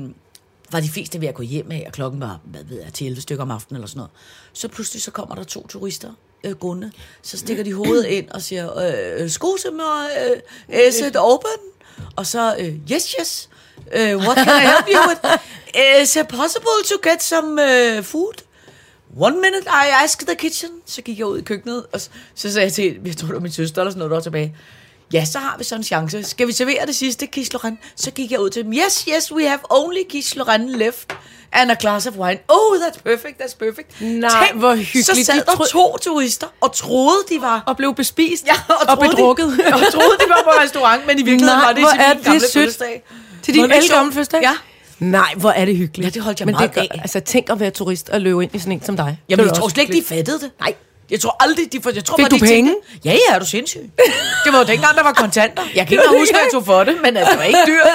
[0.71, 3.07] var de fleste ved at gå hjem af, og klokken var, hvad ved jeg, til
[3.07, 4.12] 11 stykker om aftenen eller sådan noget.
[4.53, 6.12] Så pludselig så kommer der to turister
[6.43, 6.91] øh, gående.
[7.21, 8.77] Så stikker de hovedet ind og siger,
[9.21, 10.09] øh, skuse mig,
[10.69, 11.59] øh, is it open?
[12.15, 13.49] Og så, øh, yes, yes.
[13.77, 15.39] Uh, what can I help you with?
[16.01, 18.42] Is it possible to get some uh, food?
[19.19, 20.69] One minute, I ask the kitchen.
[20.86, 23.36] Så gik jeg ud i køkkenet, og så, så sagde jeg til, jeg tror det
[23.36, 24.56] var min søster eller sådan noget, der var tilbage.
[25.13, 26.23] Ja, så har vi så en chance.
[26.23, 27.78] Skal vi servere det sidste Lorraine?
[27.95, 28.73] Så gik jeg ud til dem.
[28.73, 29.99] Yes, yes, we have only
[30.36, 31.13] Lorraine left.
[31.52, 32.39] And a glass of wine.
[32.47, 34.02] Oh, that's perfect, that's perfect.
[34.02, 35.06] Nej, hvor hyggeligt.
[35.06, 37.63] Så sad De der to turister og troede, de var...
[37.67, 39.45] Og blev bespist Ja, og, og bedrukket.
[39.45, 42.23] De, og troede, de var på restaurant, men i virkeligheden Nej, var det til min
[42.23, 43.04] gamle fødselsdag.
[43.43, 44.41] Til din elgamle fødselsdag?
[44.41, 44.54] Ja.
[44.99, 46.06] Nej, hvor er det hyggeligt.
[46.06, 46.99] Ja, det holdt jeg Men meget det af.
[47.01, 49.19] Altså, tænk at være turist og løbe ind i sådan en som dig.
[49.29, 50.51] Jamen, jeg tror slet ikke, de fattede det.
[50.60, 50.73] Nej.
[51.12, 51.82] Jeg tror aldrig, de...
[51.82, 52.75] For, jeg tror, Fik bare, du de tænkte- penge?
[53.06, 53.79] Ja, ja, er du sindssyg.
[54.45, 55.63] Det var jo dengang, der var kontanter.
[55.75, 57.88] Jeg kan ikke huske, at jeg tog for det, men altså, det var ikke dyrt.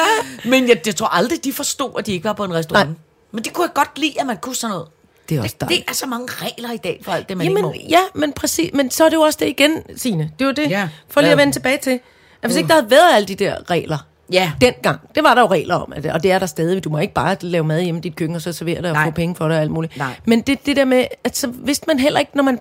[0.53, 2.89] Men jeg, jeg tror aldrig, de forstod, at de ikke var på en restaurant.
[2.89, 2.99] Nej.
[3.33, 4.89] Men det kunne jeg godt lide, at man kunne sådan noget.
[5.29, 7.47] Det er også Det, det er så mange regler i dag for alt det, man
[7.49, 7.73] ikke må.
[7.73, 8.71] Jamen, ja, men præcis.
[8.75, 10.31] Men så er det jo også det igen, Signe.
[10.39, 10.71] Det er jo det.
[10.71, 10.89] Ja.
[11.09, 12.01] For lige at vende tilbage til.
[12.43, 13.99] At hvis ikke der havde været alle de der regler,
[14.33, 14.53] Ja.
[14.61, 16.85] dengang, det var der jo regler om, at og det er der stadig.
[16.85, 18.97] Du må ikke bare lave mad hjemme i dit køkken, og så servere det og
[19.05, 19.97] få penge for det og alt muligt.
[19.97, 20.15] Nej.
[20.25, 22.61] Men det, det der med, at så vidste man heller ikke, når man...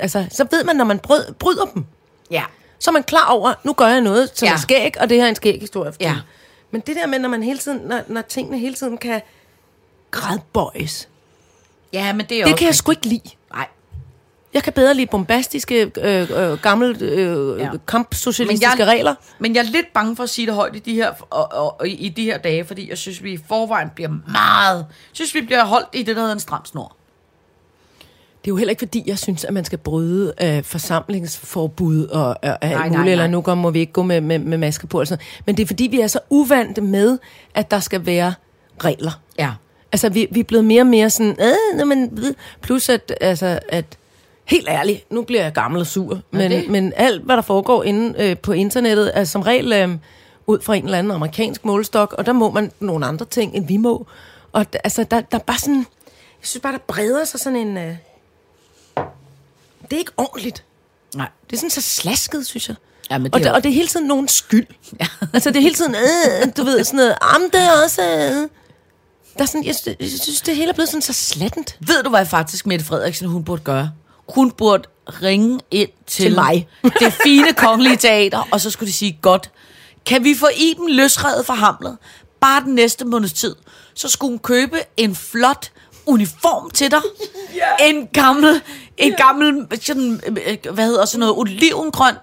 [0.00, 1.84] Altså, så ved man, når man brød, bryder dem.
[2.30, 2.42] Ja.
[2.78, 4.52] Så er man klar over, nu gør jeg noget, som Ja.
[4.52, 5.92] er skæg, og det her er en skæg historie.
[6.00, 6.14] Ja.
[6.70, 9.20] Men det der med, når man hele tiden, når, når tingene hele tiden kan
[10.10, 11.08] gradbøjes,
[11.92, 13.30] Ja, men det er det kan jeg sgu ikke lide.
[14.52, 14.58] Nej.
[14.58, 17.70] Jeg kan bedre lide bombastiske, øh, øh, gamle øh, Ja.
[17.88, 19.14] kampsocialistiske jeg- regler.
[19.38, 21.80] Men jeg er lidt bange for at sige det højt i de her, og, og,
[21.80, 24.76] og, i de her dage, fordi jeg synes, vi i forvejen bliver meget...
[24.78, 26.96] Jeg synes, vi bliver holdt i det, der hedder en stram snor.
[28.44, 32.26] Det er jo heller ikke, fordi jeg synes, at man skal bryde øh, forsamlingsforbud og,
[32.42, 33.30] og alt nej, muligt, eller nej.
[33.32, 34.96] nu går, må vi ikke gå med, med, med maske på.
[34.98, 35.20] Noget.
[35.46, 37.18] Men det er, fordi vi er så uvante med,
[37.54, 38.34] at der skal være
[38.84, 39.20] regler.
[39.38, 39.50] Ja.
[39.92, 41.36] Altså, vi, vi er blevet mere og mere sådan,
[41.80, 43.84] øh, men, ved." plus at, altså, at
[44.44, 48.14] helt ærligt, nu bliver jeg gammel og sur, men, men alt, hvad der foregår inde
[48.18, 49.88] øh, på internettet, er som regel øh,
[50.46, 53.66] ud fra en eller anden amerikansk målestok, og der må man nogle andre ting, end
[53.66, 54.06] vi må.
[54.52, 57.76] Og altså, der, der er bare sådan, jeg synes bare, der breder sig sådan en...
[57.76, 57.94] Øh,
[59.82, 60.64] det er ikke ordentligt.
[61.14, 61.28] Nej.
[61.50, 62.76] Det er sådan så slasket, synes jeg.
[63.10, 64.66] Ja, men det og, det, og det er hele tiden nogen skyld.
[65.00, 65.06] Ja.
[65.32, 68.02] altså, det er hele tiden, øh, du ved, sådan noget, am det er også...
[68.02, 68.48] Øh.
[69.36, 71.76] Der er sådan, jeg, synes- jeg synes, det hele er blevet sådan så slattent.
[71.80, 73.90] Ved du, hvad faktisk Mette Frederiksen hun burde gøre?
[74.34, 76.68] Hun burde ringe ind til, Til mig.
[77.00, 79.50] det fine kongelige teater, og så skulle de sige, godt,
[80.06, 81.98] kan vi få Iben løsredet fra Hamlet?
[82.40, 83.56] Bare den næste måneds tid.
[83.94, 85.70] Så skulle hun købe en flot
[86.06, 87.00] uniform til dig.
[87.80, 88.62] En gammel,
[88.96, 92.14] en gammel sådan, øh, hvad hedder sådan noget, olivengrøn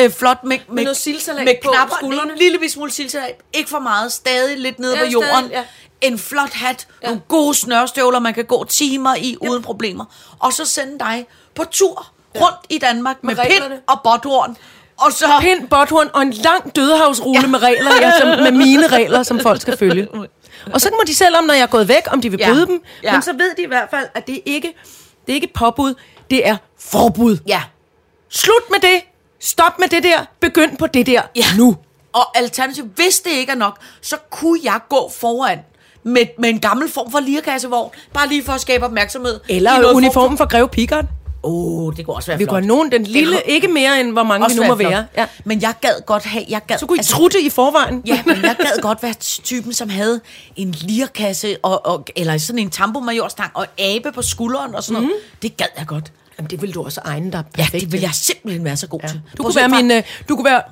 [0.00, 2.32] øh, flot med, med, noget sildsalat med på knapper, skuldrene.
[2.32, 3.40] en lille smule sildsalat.
[3.52, 5.28] Ikke for meget, stadig lidt nede Ja, på jorden.
[5.30, 5.64] stadig, ja.
[6.00, 7.06] En flot hat, ja.
[7.06, 10.04] nogle gode snørstøvler, man kan gå timer i uden problemer.
[10.38, 12.06] Og så sende dig på tur
[12.40, 14.56] rundt i Danmark med, Med pind og botthorn.
[14.96, 15.26] Og så...
[15.40, 17.46] Pind, botthorn og en lang dødehavsrute ja.
[17.46, 20.08] med regler, ja, som, med mine regler, som folk skal følge.
[20.72, 22.48] Og så må de selv om, når jeg er gået væk, om de vil Ja.
[22.52, 22.82] bryde dem.
[23.02, 23.12] Ja.
[23.12, 24.74] Men så ved de i hvert fald, at det ikke
[25.26, 25.94] det er ikke påbud,
[26.30, 27.36] det er forbud.
[27.46, 27.62] Ja.
[28.30, 29.00] Slut med det.
[29.40, 30.18] Stop med det der.
[30.40, 31.44] Begynd på det der Ja.
[31.56, 31.76] nu.
[32.12, 35.58] Og alternativt, hvis det ikke er nok, så kunne jeg gå foran
[36.02, 39.40] med, med en gammel form for lirakassevogn, bare lige for at skabe opmærksomhed.
[39.48, 41.04] i Eller uniformen for Greve Pigard.
[41.44, 42.50] Åh, oh, det kunne også være Vi flot.
[42.54, 45.04] går nogen, den lille, kunne- ikke mere end hvor mange vi nu må være.
[45.16, 45.26] Ja.
[45.44, 46.44] Men jeg gad godt have...
[46.48, 48.02] Jeg gad, Så kunne I altså, trutte i forvejen.
[48.06, 50.20] Ja, men jeg gad godt være typen, som havde
[50.56, 55.16] en lirkasse, og, og, eller sådan en tambomajorstang, og abe på skulderen og sådan noget.
[55.42, 56.12] Det gad jeg godt.
[56.38, 58.06] Jamen, det vil du også egne dig Ja, perfekt det vil til.
[58.06, 59.08] jeg simpelthen være så god ja.
[59.08, 59.20] til.
[59.38, 59.90] Du kunne være min...
[59.90, 60.62] Øh, du kunne være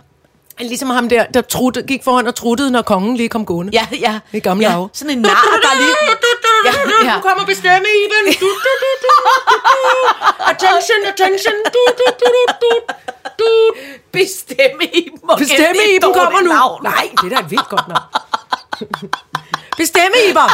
[0.61, 3.73] ligesom ham der, der trutte, gik foran og truttede, når kongen lige kom gående.
[3.73, 4.19] Ja, ja.
[4.33, 4.87] Det er gamle ja.
[4.93, 5.31] Sådan en nar,
[5.63, 5.95] der lige...
[6.65, 6.73] Ja,
[7.05, 7.15] ja.
[7.17, 8.27] Du kommer bestemme, Iben.
[8.41, 9.13] Du, du, du, du,
[9.49, 9.85] du, du.
[10.53, 11.57] Attention, attention.
[11.75, 12.27] Du, du, du,
[12.63, 12.71] du, du,
[13.39, 13.51] du.
[14.13, 15.31] Bestemme i dem.
[15.39, 16.51] Bestemme, Iben kommer nu.
[16.91, 18.09] Nej, det er da et vildt godt navn.
[19.77, 20.51] Bestemme, Iben.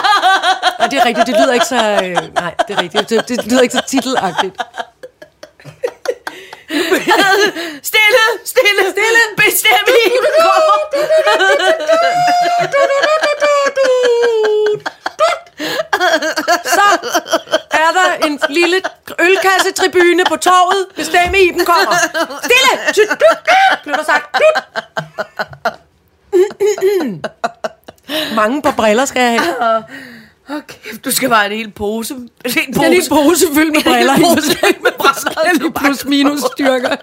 [0.78, 1.26] Nej, det er rigtigt.
[1.26, 1.76] Det lyder ikke så...
[1.76, 3.08] Øh, nej, det er rigtigt.
[3.10, 4.54] Det, det lyder ikke så titelagtigt.
[7.90, 9.20] Stille, stille, stille.
[9.36, 10.68] Bestemme i dem kommer.
[16.64, 16.80] Så
[17.70, 18.80] er der en lille
[19.20, 20.86] ølkassetribune på torvet.
[20.96, 21.96] Bestemme, Iben kommer.
[22.44, 23.06] Stille!
[23.84, 24.36] Blev der sagt.
[28.34, 29.84] Mange på briller skal jeg have.
[30.50, 32.14] Okay, du skal bare en hel pose.
[32.14, 34.14] En hel Jeg lige en pose fyldt med briller.
[34.14, 35.70] En pose med briller.
[35.80, 36.96] Plus minus styrker.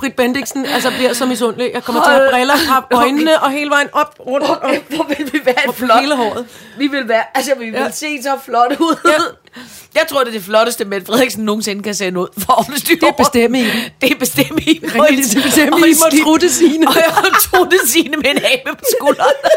[0.00, 1.70] Britt Bendiksen altså bliver så misundelig.
[1.74, 4.56] Jeg kommer til at have Hold- briller, har øjnene og hele vejen op, rundt og
[4.62, 6.00] Okay, hvor vil vi være flot.
[6.00, 6.46] hele håret.
[6.78, 7.90] Vi vil være, altså vi vil Ja.
[7.90, 8.96] se så flot ud.
[9.06, 9.60] Ja.
[9.94, 12.94] Jeg tror, det er det flotteste, Mette Frederiksen nogensinde kan sende ud for omstyr.
[12.94, 13.64] Det er bestemme i.
[14.00, 14.82] Det er bestemme i.
[15.10, 16.88] Lige til bestemme i og trutte sine.
[16.88, 19.34] Og jeg har truttet sine med en abe på skulderen.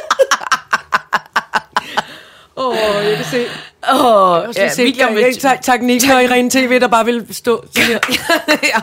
[2.56, 2.76] Åh, oh,
[3.06, 3.46] jeg kan se.
[3.94, 7.28] Åh, Jeg skal se, ja, ja, tak, tak Nick og Irene TV, der bare vil
[7.36, 8.00] stå sådan her.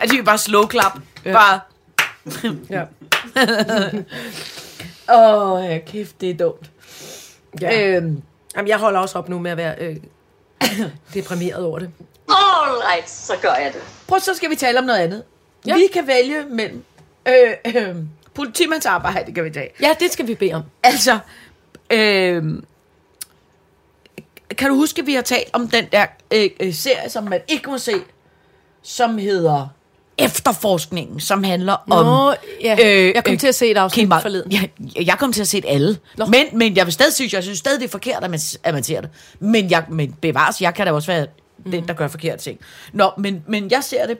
[0.00, 0.92] ja, de vil bare slow clap.
[1.24, 1.32] Ja.
[1.32, 1.60] Bare,
[2.70, 2.80] Ja.
[5.14, 6.70] åh, oh, ja, kæft, det er dumt.
[7.60, 7.88] Ja.
[7.88, 8.22] Øhm,
[8.56, 9.96] Jamen, jeg holder også op nu med at være øh,
[11.14, 11.90] deprimeret over det.
[12.28, 13.80] All right, så gør jeg det.
[14.08, 15.22] prøv, så skal vi tale om noget andet.
[15.66, 15.74] Ja.
[15.74, 16.84] Vi kan vælge mellem
[17.28, 17.34] øh,
[17.74, 17.94] øh,
[18.34, 19.68] politimandsarbejde, kan vi tage.
[19.82, 20.62] Ja, det skal vi bede om.
[20.82, 21.18] Altså,
[21.90, 22.44] øh,
[24.58, 27.40] kan du huske, at vi har talt om den der øh, øh, serie, som man
[27.48, 27.92] ikke må se,
[28.82, 29.68] som hedder
[30.18, 32.04] Efterforskningen, som handler om...
[32.04, 32.76] Nå, ja.
[33.14, 34.52] Jeg kom til at se et afsnit Kim forleden.
[34.52, 34.62] Ja,
[35.02, 35.98] jeg kom til at se et alle.
[36.28, 38.74] Men, men jeg vil stadig synes, jeg synes stadig, det er forkert, at man, at
[38.74, 39.10] man ser det.
[39.40, 41.26] Men, jeg, men bevares, jeg kan da også være
[41.72, 42.60] den, der gør forkerte ting.
[42.92, 44.18] Nå, men, men jeg ser det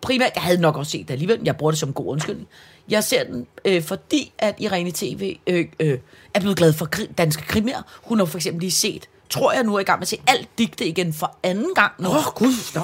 [0.00, 2.48] primært, jeg havde nok også set det alligevel, jeg bruger det som god undskyldning.
[2.88, 5.98] Jeg ser den, øh, fordi at Irene TV øh, øh,
[6.34, 7.82] er blevet glad for kri- danske krimier.
[8.02, 10.20] Hun har for eksempel lige set, tror jeg nu er i gang med at se
[10.26, 12.08] alt digte igen for anden gang nu.
[12.08, 12.74] Åh, Gud.
[12.74, 12.80] Nå.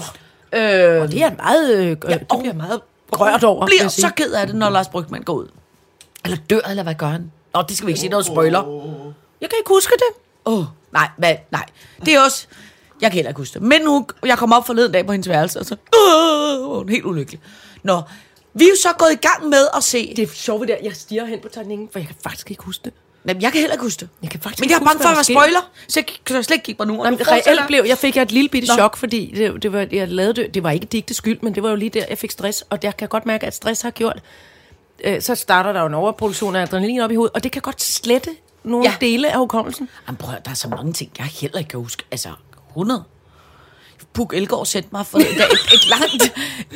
[0.59, 0.62] øh,
[1.12, 2.80] Det er en meget, øh, ja, det og- bliver meget
[3.12, 3.66] rørt over.
[3.66, 5.49] bliver så ked af det, når Lars Brygman går ud.
[6.24, 7.32] Eller dør, eller hvad gør han?
[7.55, 8.59] Nå, det skal vi ikke sige noget spoiler.
[9.40, 10.20] Jeg kan ikke huske det.
[10.45, 11.64] Åh, oh, nej, hvad, nej.
[12.07, 12.47] Det er også...
[13.01, 13.62] Jeg kan heller ikke huske det.
[13.62, 15.74] Men hun, jeg kom op forleden dag på hendes værelse, og så...
[15.74, 17.40] Øh, hun helt ulykkelig.
[17.82, 18.03] Nå,
[18.55, 20.12] vi er jo så gået i gang med at se...
[20.16, 20.76] Det er sjovt, der.
[20.82, 22.93] Jeg stiger hen på tegningen, for jeg kan faktisk ikke huske det.
[23.29, 24.09] Jamen, jeg kan heller ikke huske det.
[24.23, 26.45] Jeg kan faktisk Men jeg er bange for at være spoiler, så jeg kan jeg
[26.45, 28.68] slet ikke kigge på Jamen, nu fortsætter reelt blev, jeg fik jeg et lille bitte
[28.68, 28.75] Nå.
[28.75, 31.62] chok, fordi det, det var, jeg lavede det, det var ikke digte skyld, men det
[31.62, 33.91] var jo lige der, jeg fik stress, og jeg kan godt mærke, at stress har
[33.91, 34.23] gjort,
[35.05, 37.62] øh, så starter der jo en overproduktion af adrenalin op i hovedet, og det kan
[37.62, 38.31] godt slette
[38.64, 39.07] nogle ja.
[39.07, 39.89] Dele af hukommelsen.
[40.07, 42.05] Jamen, prøv, der er så mange ting, jeg heller ikke kan huske.
[42.11, 42.29] Altså,
[42.68, 43.05] 100.
[44.14, 46.22] Puk Elgård sendte mig forleden dag et, et langt...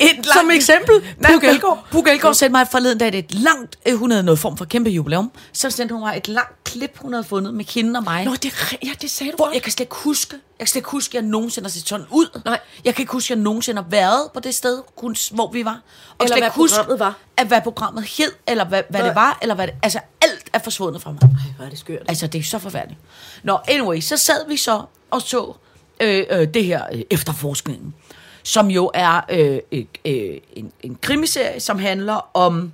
[0.01, 1.87] Et langt Som eksempel, Nej, Puk Elgård.
[1.91, 3.77] Puk Elgård sendte mig forleden dag et langt...
[3.87, 5.33] øh, Hun havde noget form for kæmpe jubilæum.
[5.53, 8.25] Så sendte hun mig et langt klip, hun havde fundet med hende og mig.
[8.25, 9.55] Nå, det, ja, det sagde du Hvor godt.
[9.55, 11.89] jeg kan slet ikke huske, jeg kan slet ikke huske, at jeg nogensinde har set
[11.89, 12.41] sådan ud.
[12.45, 12.61] Nej.
[12.85, 15.65] Jeg kan ikke huske, at jeg nogensinde har været på det sted, kun- hvor vi
[15.65, 15.71] var.
[16.19, 17.15] Og Eller slet hvad programmet var.
[17.37, 20.59] At hvad programmet hed, eller hvad, hvad det var, eller hvad det, altså alt er
[20.59, 21.21] forsvundet fra mig.
[21.23, 22.03] Ej, hvor er det skørt.
[22.09, 23.01] Altså, det er så forfærdeligt.
[23.43, 25.57] Nå, anyway, så sad vi så og så
[26.01, 27.95] øh, øh, det her øh, efterforskningen,
[28.43, 29.61] som jo er øh,
[30.05, 32.73] øh, en, en krimiserie, som handler om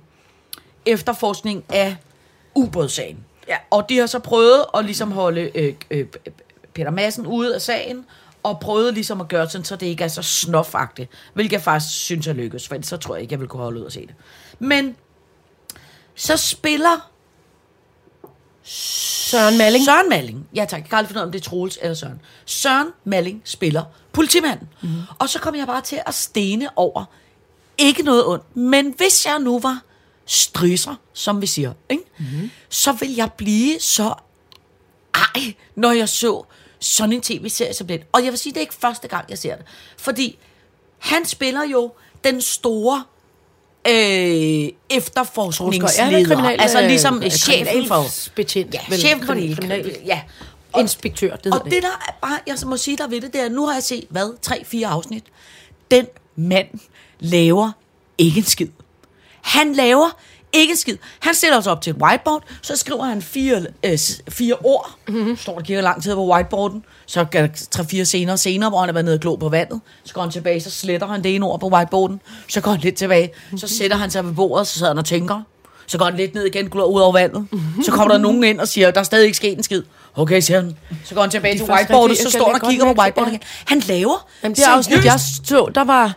[0.85, 1.95] efterforskning af
[2.55, 3.17] ubådssagen.
[3.47, 3.57] Ja.
[3.69, 6.05] Og de har så prøvet at ligesom holde øh, øh,
[6.73, 8.05] Peter Madsen ude af sagen,
[8.43, 11.09] og prøvede ligesom at gøre sådan, så det ikke er så snofagtigt.
[11.33, 13.63] Hvilket jeg faktisk synes er lykkedes, for ellers så tror jeg ikke, jeg vil kunne
[13.63, 14.15] holde ud og se det.
[14.59, 14.95] Men
[16.15, 17.11] så spiller
[18.63, 19.85] Søren Malling.
[19.85, 20.47] Søren Malling.
[20.55, 22.21] Ja tak, jeg kan aldrig finde ud af, om det er Troels eller Søren.
[22.45, 24.69] Søren Malling spiller politimanden.
[24.81, 24.89] Mm.
[25.19, 27.05] Og så kom jeg bare til at stene over,
[27.77, 29.81] ikke noget ondt, men hvis jeg nu var
[30.25, 32.03] stryser, som vi siger, ikke?
[32.19, 32.51] Mm.
[32.69, 34.13] så vil jeg blive så
[35.13, 36.43] ej, når jeg så
[36.79, 37.99] sådan en tv-serie som den.
[38.11, 39.65] Og jeg vil sige, det er ikke første gang, jeg ser det.
[39.97, 40.39] Fordi
[40.97, 41.93] han spiller jo
[42.23, 43.03] den store
[43.87, 46.23] øh, efterforskningsleder.
[46.25, 47.95] kriminal- altså ligesom øh, chefen for...
[47.95, 49.95] kriminalbetjent, Ja, vel, chefen for det hele.
[50.05, 50.21] Ja.
[50.79, 53.49] Inspektør, det Og det der er bare, jeg må sige der ved det, det er,
[53.49, 55.23] nu har jeg set, hvad, tre, fire afsnit.
[55.91, 56.67] Den mand
[57.19, 57.71] laver
[58.17, 58.67] ikke en skid.
[59.41, 60.17] Han laver
[60.53, 60.97] ikke skid.
[61.19, 63.99] Han stiller sig op til et whiteboard, så skriver han fire, øh,
[64.29, 64.89] fire ord.
[65.07, 65.37] Mm-hmm.
[65.37, 66.85] Står der kigger lang tid på whiteboarden.
[67.05, 69.81] Så går der tre-fire scener senere, hvor han har været nede og glo på vandet.
[70.05, 72.21] Så går han tilbage, så sletter han det ene ord på whiteboarden.
[72.47, 73.31] Så går han lidt tilbage.
[73.57, 75.41] Så sætter han sig ved bordet, så sidder han og tænker.
[75.87, 77.47] Så går han lidt ned igen, glor ud over vandet.
[77.85, 79.83] Så kommer der nogen ind og siger, der er stadig ikke sket en skid.
[80.15, 80.77] Okay, siger han.
[81.05, 83.41] Så går han tilbage til whiteboardet, så står han og kigger på whiteboardet.
[83.65, 86.13] Han laver Jamen, det afsnit, jeg så, der var,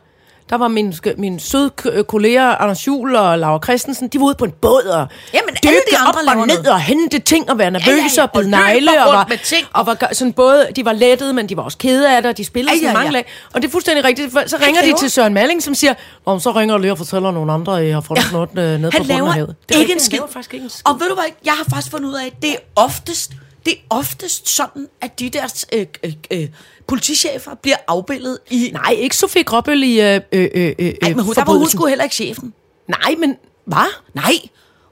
[0.51, 4.35] der var min, min søde k- kolleger, Anders Juhl og Laura Christensen, de var ude
[4.35, 5.77] på en båd og Jamen, dykke
[6.07, 6.69] andre op og ned noget.
[6.69, 8.91] og hente ting og være nervøse ja, ja, og bide og løber negle.
[9.07, 9.29] Og var,
[9.73, 12.37] og var sådan både, de var lettede, men de var også kede af det, og
[12.37, 13.13] de spillede Ja, sådan ja, mange ja.
[13.13, 13.27] lag.
[13.55, 14.33] Og det er fuldstændig rigtigt.
[14.47, 15.95] Så ringer de til Søren Malling, som siger,
[16.27, 18.81] om så ringer jeg lige og fortæller nogle andre, at jeg har fundet noget øh,
[18.81, 19.55] nede på bunden af havet.
[19.69, 20.19] Det er ikke en skid.
[20.19, 20.83] laver faktisk ikke en skid.
[20.89, 23.31] Og ved du hvad, jeg har faktisk fundet ud af, at det er oftest,
[23.67, 26.49] det er oftest sådan, at de der øh, øh, øh,
[26.87, 28.71] politichefer bliver afbildet i...
[28.73, 31.69] Nej, ikke Sofie Gråbøl i øh, øh, øh, øh, Ej, men hun, der var hun
[31.69, 32.55] sgu heller ikke chefen.
[32.89, 33.93] Nej, men hvad?
[34.15, 34.33] Nej,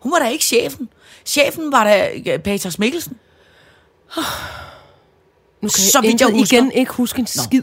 [0.00, 0.88] hun var da ikke chefen.
[1.24, 3.16] Chefen var da øh, Peters Mikkelsen.
[4.16, 4.22] Nu
[5.60, 6.58] kan Så vidt jeg husker.
[6.58, 7.62] igen ikke huske en skid.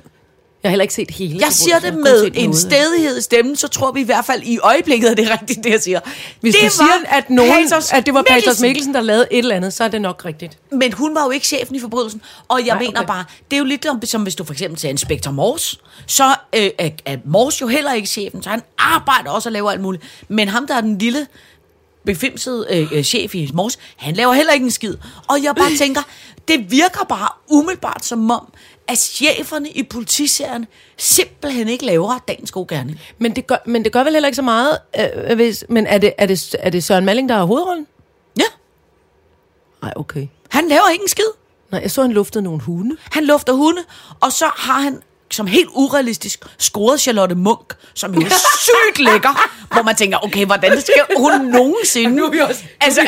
[0.64, 1.38] Jeg har heller ikke set hele.
[1.39, 2.62] Jeg siger det med en noget.
[2.62, 5.64] stedighed i stemmen, så tror vi i hvert fald i øjeblikket, at det er rigtigt,
[5.64, 5.99] det jeg siger.
[6.41, 8.68] Hvis det du siger, at, nogen, Peters at det var Peters Mikkelsen.
[8.68, 10.57] Mikkelsen, der lavede et eller andet, så er det nok rigtigt.
[10.72, 12.22] Men hun var jo ikke chefen i forbrydelsen.
[12.47, 13.07] Og jeg Nej, mener okay.
[13.07, 16.36] bare, det er jo lidt om, som hvis du for eksempel tager Inspektor Mors, så
[16.55, 19.82] øh, er, er Mors jo heller ikke chefen, så han arbejder også og laver alt
[19.82, 20.03] muligt.
[20.28, 21.28] Men ham, der er den lille
[22.05, 24.95] befimsede øh, øh, chef i Mors, han laver heller ikke en skid.
[25.28, 26.01] Og jeg bare tænker,
[26.47, 28.53] det virker bare umiddelbart som om,
[28.88, 30.65] at cheferne i politiserien
[30.97, 32.99] simpelthen ikke laver dagens gode gerning.
[33.17, 35.97] Men det gør, men det gør vel heller ikke så meget, øh, hvis, men er
[35.97, 37.88] det, er, det, er det Søren Malling, der har hovedrollen?
[38.38, 38.43] Ja,
[39.82, 40.27] Nej, okay.
[40.49, 41.23] han laver ikke en skid.
[41.71, 42.97] Nej, jeg så, han luftede nogle hunde.
[43.11, 43.82] Han lufter hunde,
[44.19, 45.01] og så har han
[45.32, 48.29] som helt urealistisk scoret Charlotte Munk, som jo er
[48.59, 52.23] sygt lækker, hvor man tænker, okay, hvordan skal hun nogensinde...
[52.82, 53.01] Altså,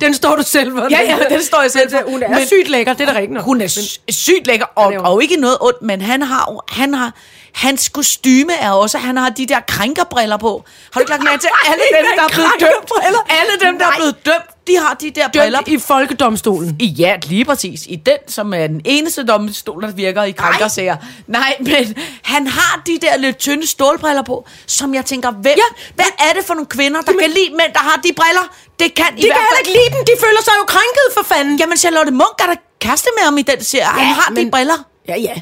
[0.00, 0.86] den står du selv for.
[0.90, 1.98] Ja, ja, den står jeg selv for.
[2.10, 3.44] Hun er Men- sygt lækker, det er da rigtigt nok.
[3.44, 6.94] Hun er sy- sygt lækker, og, er og ikke noget ondt, men han har han
[6.94, 7.12] har,
[7.54, 10.64] hans kostyme er også, han har de der krænkerbriller på.
[10.92, 12.90] Har du ikke lagt mærke til alle dem, der er blevet dømt?
[13.30, 16.76] Alle dem, der er blevet dømt, de har de der briller i folkedomstolen.
[16.80, 17.80] I- Ja, lige præcis.
[17.86, 20.96] I den, som er den eneste domstol, der virker i krænkersager.
[21.26, 25.84] Nej, men han har de der lidt tynde stålbriller på, som jeg tænker, hvem, ja,
[25.94, 28.56] hvad er det for nogle kvinder, der kan lide mænd, der har de briller?
[28.78, 29.66] Det kan i De hvert kan heller fald...
[29.68, 31.56] ikke lide dem, de føler sig jo krænket for fanden.
[31.58, 33.82] Jamen, Charlotte Munk er der kæreste med ham i den serie.
[33.84, 34.46] Ja, han har men...
[34.46, 34.78] de briller.
[35.08, 35.34] Ja, ja.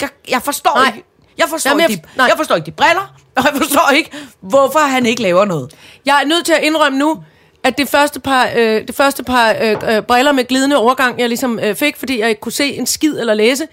[0.00, 0.86] Jeg, jeg forstår Nej.
[0.86, 1.04] ikke...
[1.38, 2.26] Jeg forstår, Jamen, Jamen, jeg- ikke de, nej.
[2.26, 4.10] jeg forstår ikke de briller, og jeg forstår ikke,
[4.40, 5.74] hvorfor han ikke laver noget.
[6.06, 7.22] Jeg er nødt til at indrømme nu,
[7.66, 11.28] at det første par, øh, det første par øh, øh, briller med glidende overgang, jeg
[11.28, 13.66] ligesom øh, fik, fordi jeg ikke kunne se en skid eller læse,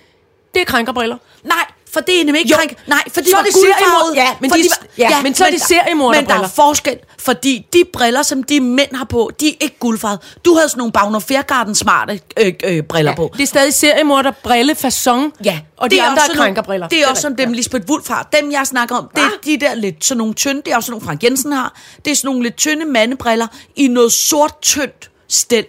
[0.53, 1.17] det er krænkerbriller.
[1.43, 2.57] Nej, for det er nemlig ikke Jo.
[2.57, 2.87] krænk.
[2.87, 4.15] Nej, for de Så var er det guldfarvede.
[4.15, 6.33] ja, men For de- var- ja, men så er det der- seriemorderbriller.
[6.35, 9.75] Men der er forskel, fordi de briller, som de mænd har på, de er ikke
[9.79, 10.21] guldfarvede.
[10.45, 13.29] Du havde sådan nogle Bagner Fairgarden smarte øh, øh, briller Ja, på.
[13.37, 16.47] det er stadig seriemorder, brille, fasong, Ja, og de det andre også er sådan nogle-
[16.47, 16.87] krænkerbriller.
[16.87, 18.29] Det er også som dem, Lisbeth Wulf har.
[18.41, 20.85] Dem, jeg snakker om, det er de der lidt sådan nogle tynde, det er også
[20.87, 21.79] sådan nogle, Frank Jensen har.
[22.05, 25.65] Det er sådan nogle lidt tynde mandebriller i noget sort, tyndt stel.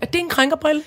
[0.00, 0.82] Er det en krænkerbrille?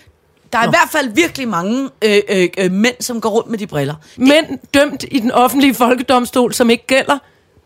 [0.54, 0.70] Der er Nå.
[0.70, 3.96] i hvert fald virkelig mange øh, øh, øh, mænd, som går rundt med de briller.
[4.18, 7.18] Mænd dømt i den offentlige folkedomstol, som ikke gælder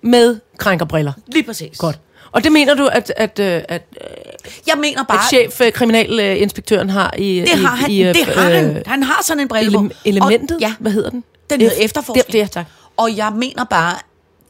[0.01, 1.13] med krænkerbriller.
[1.27, 1.77] Lige præcis.
[1.77, 1.99] Godt.
[2.31, 3.83] Og det mener du, at, at, øh, at,
[4.67, 7.39] Jeg mener bare, at chef, øh, kriminalinspektøren har i...
[7.39, 7.91] det i, har han.
[7.91, 8.77] i, øh, det har han.
[8.77, 9.77] øh, Han har sådan en brille på.
[9.79, 10.55] ele- elementet?
[10.55, 11.23] Og, ja, Hvad hedder den?
[11.49, 12.25] Den hedder Ef- efterforskning.
[12.25, 12.65] Det, det er tak.
[12.97, 13.95] Og jeg mener bare,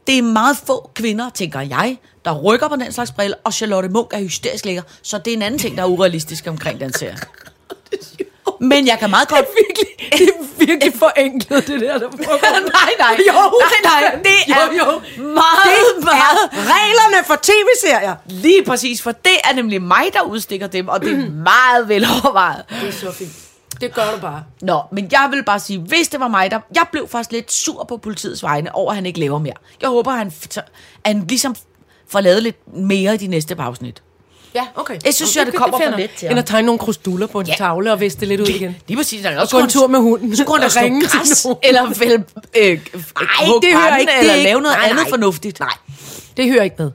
[0.06, 3.88] det er meget få kvinder, tænker jeg, der rykker på den slags briller, og Charlotte
[3.88, 6.92] Munk er hysterisk lækker, så det er en anden ting, der er urealistisk omkring den
[6.92, 7.16] serie.
[8.70, 9.44] Men jeg kan meget godt...
[9.66, 12.08] Virkelig, det er virkelig forenklet, det der, der
[12.78, 13.18] nej, nej.
[13.28, 14.18] Jo, nej, nej.
[14.22, 15.00] Det er jo, jo.
[15.24, 16.40] meget, Det meget...
[16.52, 18.14] er reglerne for tv-serier.
[18.26, 22.64] Lige præcis, for det er nemlig mig, der udstikker dem, og det er meget velovervejet.
[22.80, 23.32] Det er så fint.
[23.80, 24.42] Det gør du bare.
[24.62, 26.60] Nå, men jeg vil bare sige, hvis det var mig, der...
[26.74, 29.54] Jeg blev faktisk lidt sur på politiets vegne over, at han ikke laver mere.
[29.80, 30.26] Jeg håber, han,
[30.56, 30.64] at
[31.04, 31.56] han ligesom
[32.08, 34.02] får lavet lidt mere i de næste afsnit.
[34.54, 34.98] Ja, okay.
[35.04, 36.32] Jeg synes jo, det kommer for let til ham.
[36.32, 37.54] End at tegne nogle krustuller på en Ja.
[37.58, 38.76] tavle og viste det lidt ud igen.
[38.86, 39.26] Lige præcis.
[39.26, 40.36] Og gå en tur med hunden.
[40.36, 41.58] Så kunne han da Og ringe til græs, nogen.
[41.62, 42.24] eller fælde,
[42.56, 42.76] øh, Ej,
[43.62, 44.12] det hører ikke.
[44.20, 45.08] Eller det er lave noget nej, andet nej.
[45.10, 45.60] fornuftigt.
[45.60, 45.68] Nej,
[46.36, 46.90] det hører ikke med.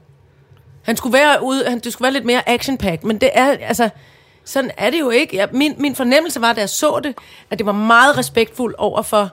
[0.82, 3.56] Han skulle være ude, han, det skulle være lidt mere action packed, men det er,
[3.60, 3.88] altså,
[4.44, 5.36] sådan er det jo ikke.
[5.36, 7.14] Jeg, min, min fornemmelse var, da jeg så det,
[7.50, 9.30] at det var meget respektfuldt over for,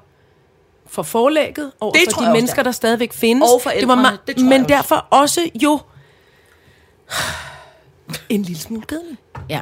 [0.87, 2.63] for forlægget, over Det for de mennesker, det er.
[2.63, 3.51] der stadigvæk findes.
[3.51, 4.67] Og forældrene, det var det tror men jeg også.
[4.75, 5.79] derfor også jo
[8.29, 9.17] en lille smule kedelig.
[9.49, 9.61] Ja.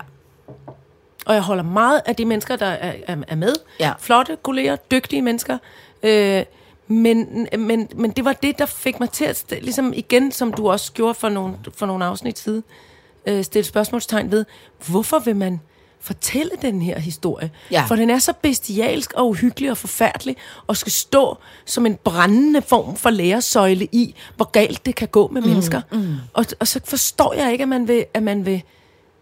[1.25, 3.53] Og jeg holder meget af de mennesker, der er, er, er med.
[3.79, 3.93] Ja.
[3.99, 5.57] Flotte kolleger, dygtige mennesker.
[6.03, 6.43] Øh,
[6.87, 10.71] men, men, men det var det, der fik mig til at, ligesom igen, som du
[10.71, 12.63] også gjorde for nogle, for nogle afsnit siden,
[13.25, 14.45] øh, stille spørgsmålstegn ved,
[14.87, 15.59] hvorfor vil man
[16.01, 17.51] fortælle den her historie?
[17.71, 17.85] Ja.
[17.87, 20.35] For den er så bestialsk og uhyggelig og forfærdelig,
[20.67, 25.27] og skal stå som en brændende form for læresøjle i, hvor galt det kan gå
[25.27, 25.81] med mm, mennesker.
[25.91, 26.15] Mm.
[26.33, 28.63] Og, og så forstår jeg ikke, at man vil, at man vil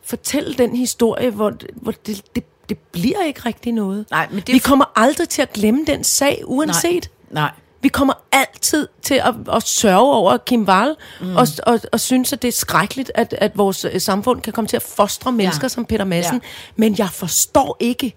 [0.04, 4.06] fortælle den historie, hvor, hvor det, det, det bliver ikke rigtig noget.
[4.12, 7.10] Nej, men det Vi kommer aldrig til at glemme den sag, uanset.
[7.30, 7.42] Nej.
[7.42, 7.52] Nej.
[7.82, 11.36] Vi kommer altid til at, at sørge over Kim Wall, mm.
[11.36, 14.68] og, og, og synes, at det er skrækkeligt, at, at vores øh, samfund kan komme
[14.68, 15.70] til at fostre mennesker Ja.
[15.70, 16.36] som Peter Madsen.
[16.44, 16.50] Ja.
[16.76, 18.16] Men jeg forstår ikke,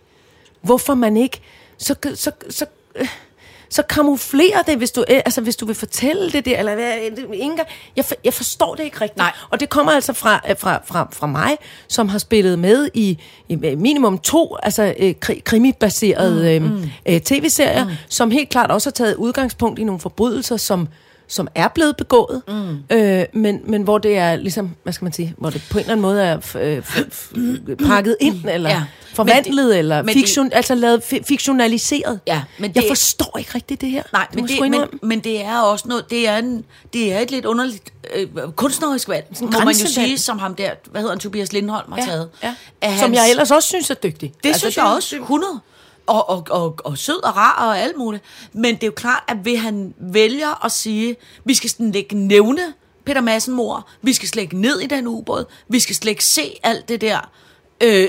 [0.63, 1.41] hvorfor man ikke...
[1.79, 3.09] Så, så, så, øh,
[3.73, 6.59] så kamuflerer det, hvis du, øh, altså, hvis du vil fortælle det der.
[6.59, 6.93] Eller, hvad,
[7.33, 9.19] engang, jeg, for- jeg forstår det ikke rigtigt.
[9.19, 9.33] Nej.
[9.51, 11.57] Og det kommer altså fra, øh, fra, fra, fra mig,
[11.89, 13.19] som har spillet med i,
[13.49, 16.83] i minimum to altså, øh, kri- krimibaserede mm, mm.
[17.07, 17.91] øh, tv-serier, mm.
[18.09, 20.89] som helt klart også har taget udgangspunkt i nogle forbrydelser, som
[21.33, 22.97] som er blevet begået, mm.
[22.97, 25.81] øh, men, men hvor det er ligesom, hvad skal man sige, hvor det på en
[25.81, 28.77] eller anden måde er f- øh, f- f- pakket ind, eller Ja.
[28.77, 28.83] ja.
[29.15, 32.21] forvandlet, det- eller fiktion, altså lavet fi- fiktionaliseret.
[32.27, 34.03] Ja, men jeg det- forstår ikke rigtigt det her.
[34.13, 37.13] Nej, Det men jeg det, men, men det er også noget, det er, en, det
[37.13, 38.27] er et lidt underligt øh,
[38.57, 42.05] kunstnerisk valg, må man jo sige, som ham der, hvad hedder han, Tobias Lindholm har
[42.07, 42.29] taget.
[42.43, 42.55] ja.
[42.81, 44.33] At Som hans- jeg ellers også synes er dygtig.
[44.43, 45.61] Det altså, synes jeg også, 100.
[46.07, 48.25] Og, og, og, og sød og rar og alt muligt.
[48.53, 52.17] Men det er jo klart, at vil han vælger at sige, vi skal sådan lægge
[52.17, 52.63] nævne
[53.05, 56.25] Peter Madsen mor, vi skal slet ikke ned i den ubåd, vi skal slet ikke
[56.25, 57.31] se alt det der
[57.81, 58.09] øh,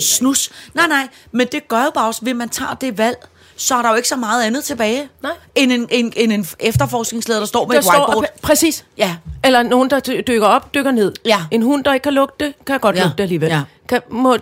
[0.00, 0.50] snus.
[0.74, 3.16] Nej, nej, men det gør jo bare også, ved man tager det valg,
[3.56, 5.32] så er der jo ikke så meget andet tilbage, Nej.
[5.54, 8.24] end en, en, end en efterforskningsleder, der står med Der et står, whiteboard.
[8.24, 8.84] pr- præcis.
[8.96, 9.16] Ja.
[9.44, 11.12] Eller nogen, der dy- dykker op, dykker ned.
[11.24, 11.40] Ja.
[11.50, 13.04] En hund, der ikke kan lugte, kan godt Ja.
[13.04, 13.48] lugte alligevel.
[13.48, 13.62] Ja.
[13.88, 14.36] Kan, må,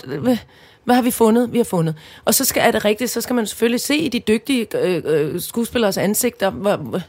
[0.87, 1.53] hvad, har vi fundet?
[1.53, 1.95] Vi har fundet.
[2.25, 5.03] Og så skal, er det rigtigt, så skal man selvfølgelig se i de dygtige øh,
[5.05, 7.01] øh, skuespillers ansigter, hvad, hvad-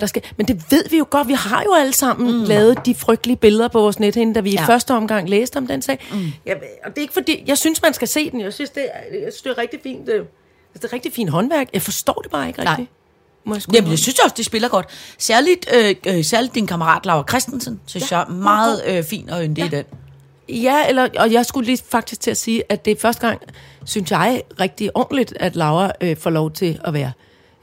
[0.00, 0.22] der skal.
[0.36, 1.28] Men det ved vi jo godt.
[1.28, 2.44] Vi har jo alle sammen mm.
[2.44, 4.62] lavet de frygtelige billeder på vores nethinde, da vi ja.
[4.62, 5.98] I første omgang læste om den sag.
[6.12, 6.18] Mm.
[6.46, 8.40] Ja, og det er ikke fordi, jeg synes, man skal se den.
[8.40, 10.08] Jeg synes, det er, jeg synes, det er rigtig fint.
[10.08, 10.24] øh,
[10.74, 11.68] Det er rigtig fint håndværk.
[11.72, 12.70] Jeg forstår det bare ikke Nej.
[12.72, 12.90] rigtigt.
[13.44, 14.86] Må jeg Jamen, jeg synes også, de spiller godt.
[15.18, 19.30] Særligt, øh, øh, særligt din kammerat Laura Christensen, synes ja, jeg er meget øh, fin
[19.30, 19.66] og yndig ja.
[19.66, 19.84] i den.
[20.48, 23.40] Ja, eller, og jeg skulle lige faktisk til at sige, at det er første gang,
[23.84, 27.12] synes jeg, rigtig ordentligt, at Laura øh, får lov til at være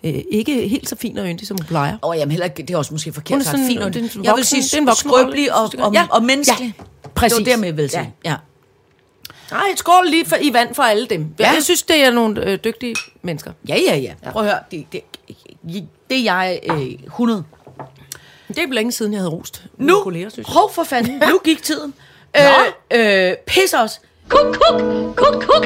[0.03, 1.97] øh, ikke helt så fin og yndig, som hun plejer.
[2.01, 3.99] Og jamen heller ikke, det er også måske forkert Hun er sådan- Fin og det
[3.99, 4.15] en yndig.
[4.15, 6.73] voksen- Jeg vil sige det er en voksen skrøbelig og, og, Ja, og menneskelig.
[6.77, 7.37] ja, præcis.
[7.37, 8.13] Det var det, jeg vil sige.
[8.25, 8.35] Ja.
[9.51, 11.27] Nej, skål lige for, i vand for alle dem.
[11.39, 11.47] Ja.
[11.47, 11.53] Ja.
[11.53, 13.51] Jeg synes, det er nogle øh, dygtige mennesker.
[13.67, 14.13] Ja, ja, ja.
[14.31, 14.59] Prøv at høre.
[14.71, 15.01] Det, det,
[16.09, 17.43] det er jeg øh, 100.
[18.47, 20.53] Det er længe siden, jeg havde rost mine Nu, kolleger, synes jeg.
[20.53, 21.93] hov for fanden, nu gik tiden.
[22.37, 24.01] Øh, øh, pis os.
[24.29, 24.81] Kuk, kuk,
[25.15, 25.65] kuk, kuk.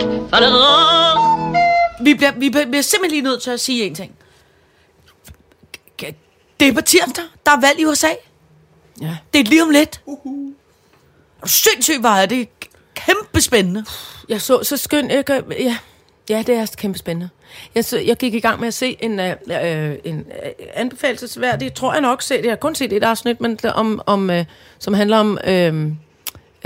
[2.02, 4.16] Vi bliver, vi bliver, simpelthen lige nødt til at sige en ting.
[6.60, 7.24] Det er på tirsdag.
[7.46, 8.08] Der er valg i USA.
[9.02, 9.18] Ja.
[9.34, 10.02] Det er lige om lidt.
[10.08, 10.54] Uh-huh.
[11.46, 12.48] Sindssygt var det
[12.96, 13.86] kæmpe spændende.
[14.30, 15.12] Jeg så så skøn...
[15.12, 15.78] Jeg, gør- ja,
[16.30, 17.30] ja, det er kæmpe spændende.
[17.76, 21.74] Jeg, så, jeg gik i gang med at se en, øh, øh, en øh, anbefalesværdig,
[21.74, 24.46] tror jeg nok set, jeg har kun set et afsnit, men det- om, om, øh,
[24.80, 25.92] som handler om øh,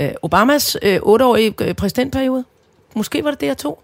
[0.00, 2.44] øh, Obamas øh, otteårige øh, præsidentperiode.
[2.96, 3.82] Måske var det det, jeg tog.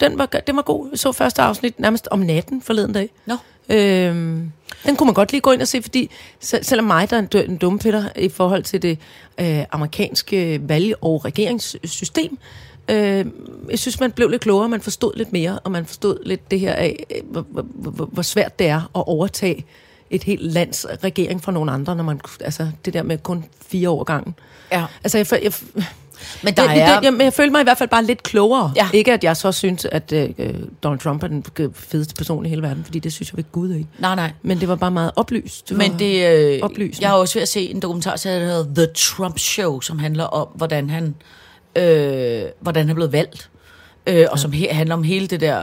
[0.00, 0.88] Den var, den var god.
[0.90, 3.10] Jeg så første afsnit nærmest om natten forleden dag.
[3.26, 3.36] Nå.
[3.68, 4.52] Øhm,
[4.86, 6.10] den kunne man godt lige gå ind og se, fordi
[6.40, 7.56] selv, selvom mig, der er en, dø- en
[8.16, 8.98] i forhold til det
[9.40, 12.38] øh, amerikanske valg- og regeringssystem,
[12.90, 13.26] øh,
[13.70, 16.60] jeg synes, man blev lidt klogere, man forstod lidt mere, og man forstod lidt det
[16.60, 19.64] her af, øh, hvor, hvor, hvor svært det er at overtage
[20.10, 23.90] et helt lands regering fra nogle andre, når man, altså det der med kun fire
[23.90, 24.34] år gangen.
[24.72, 24.84] Ja.
[25.04, 25.52] Altså, jeg, jeg, jeg,
[26.42, 27.00] Men der det, er...
[27.02, 28.72] jeg, men jeg følte mig i hvert fald bare lidt klogere.
[28.76, 28.88] Ja.
[28.92, 30.30] Ikke at jeg så synes, at øh,
[30.82, 31.44] Donald Trump er den
[31.74, 33.86] fedeste person i hele verden, fordi det synes jeg ved Gud ikke.
[33.98, 34.32] Nej, nej.
[34.42, 35.68] Men det var bare meget oplyst.
[35.68, 37.06] Det Men det, øh, oplysende.
[37.06, 40.24] jeg er også ved at se en dokumentarserie, der hedder The Trump Show, som handler
[40.24, 41.14] om, hvordan han,
[41.76, 43.50] øh, hvordan han blevet valgt.
[44.06, 45.62] øh, og som he- handler om hele det der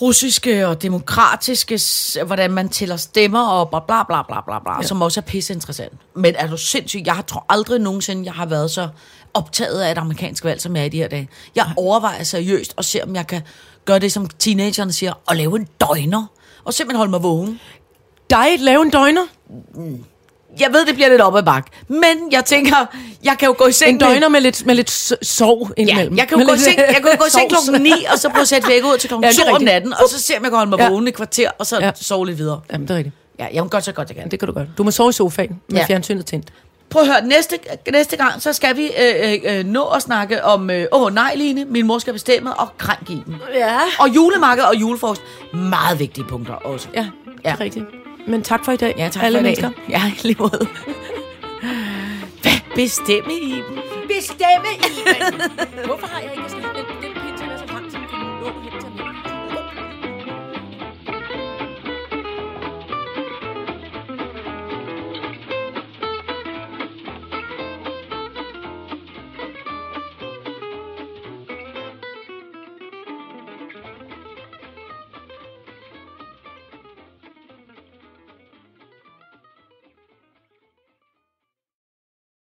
[0.00, 1.80] russiske og demokratiske,
[2.26, 4.82] hvordan man tæller stemmer og bla bla bla bla bla, bla ja.
[4.82, 5.92] som også er pisse interessant.
[6.14, 7.02] Men er du sindssyg?
[7.06, 8.88] Jeg har tror aldrig nogensinde, jeg har været så
[9.34, 11.28] optaget af et amerikansk valg, som jeg er i de her dage.
[11.54, 13.42] Jeg overvejer seriøst og se, om jeg kan
[13.84, 16.26] gøre det, som teenagerne siger, og lave en døgner.
[16.64, 17.60] Og simpelthen holde mig vågen.
[18.30, 19.26] Dig lave en døgner?
[20.60, 21.66] Jeg ved, det bliver lidt op ad bak.
[21.88, 22.76] Men jeg tænker,
[23.24, 24.90] jeg kan jo gå i seng En døgner med lidt, med lidt
[25.26, 26.16] sov Ja, indimellem.
[26.16, 28.18] jeg kan jo Med gå i seng, jeg kan gå i seng klokken 9, og
[28.18, 30.08] så prøve at sætte væk ud til klokken Ja, det er 2 om natten, og
[30.08, 30.88] så se, om jeg kan holde mig Ja.
[30.88, 31.84] vågen i et kvarter, og så Ja.
[31.86, 31.90] ja.
[31.94, 32.60] sove lidt videre.
[32.72, 33.16] Jamen, det er rigtigt.
[33.38, 34.30] Ja, jeg må godt så godt, jeg kan.
[34.30, 34.68] Det kan du godt.
[34.78, 35.86] Du må sove i sofaen med Ja.
[35.86, 36.48] fjernsynet tændt.
[36.90, 37.58] Prøv at høre, næste,
[37.92, 41.32] næste gang, så skal vi øh, øh, øh, nå at snakke om, øh, åh nej
[41.36, 43.36] Line, min mor skal bestemme, og krænk i den.
[43.54, 43.78] Ja.
[43.98, 45.22] Og julemarked og julefrokost,
[45.52, 46.88] meget vigtige punkter også.
[46.94, 47.56] Ja, det er Ja.
[47.60, 47.84] rigtigt.
[48.26, 49.68] Men tak for i dag, ja tak alle for i mennesker.
[49.70, 49.78] dag.
[49.88, 50.66] Ja, i lige måde.
[52.42, 52.52] Hvad?
[52.74, 53.78] Bestemme i dem?
[54.08, 55.40] Bestemme i dem?
[55.86, 56.84] Hvorfor har jeg ikke snakket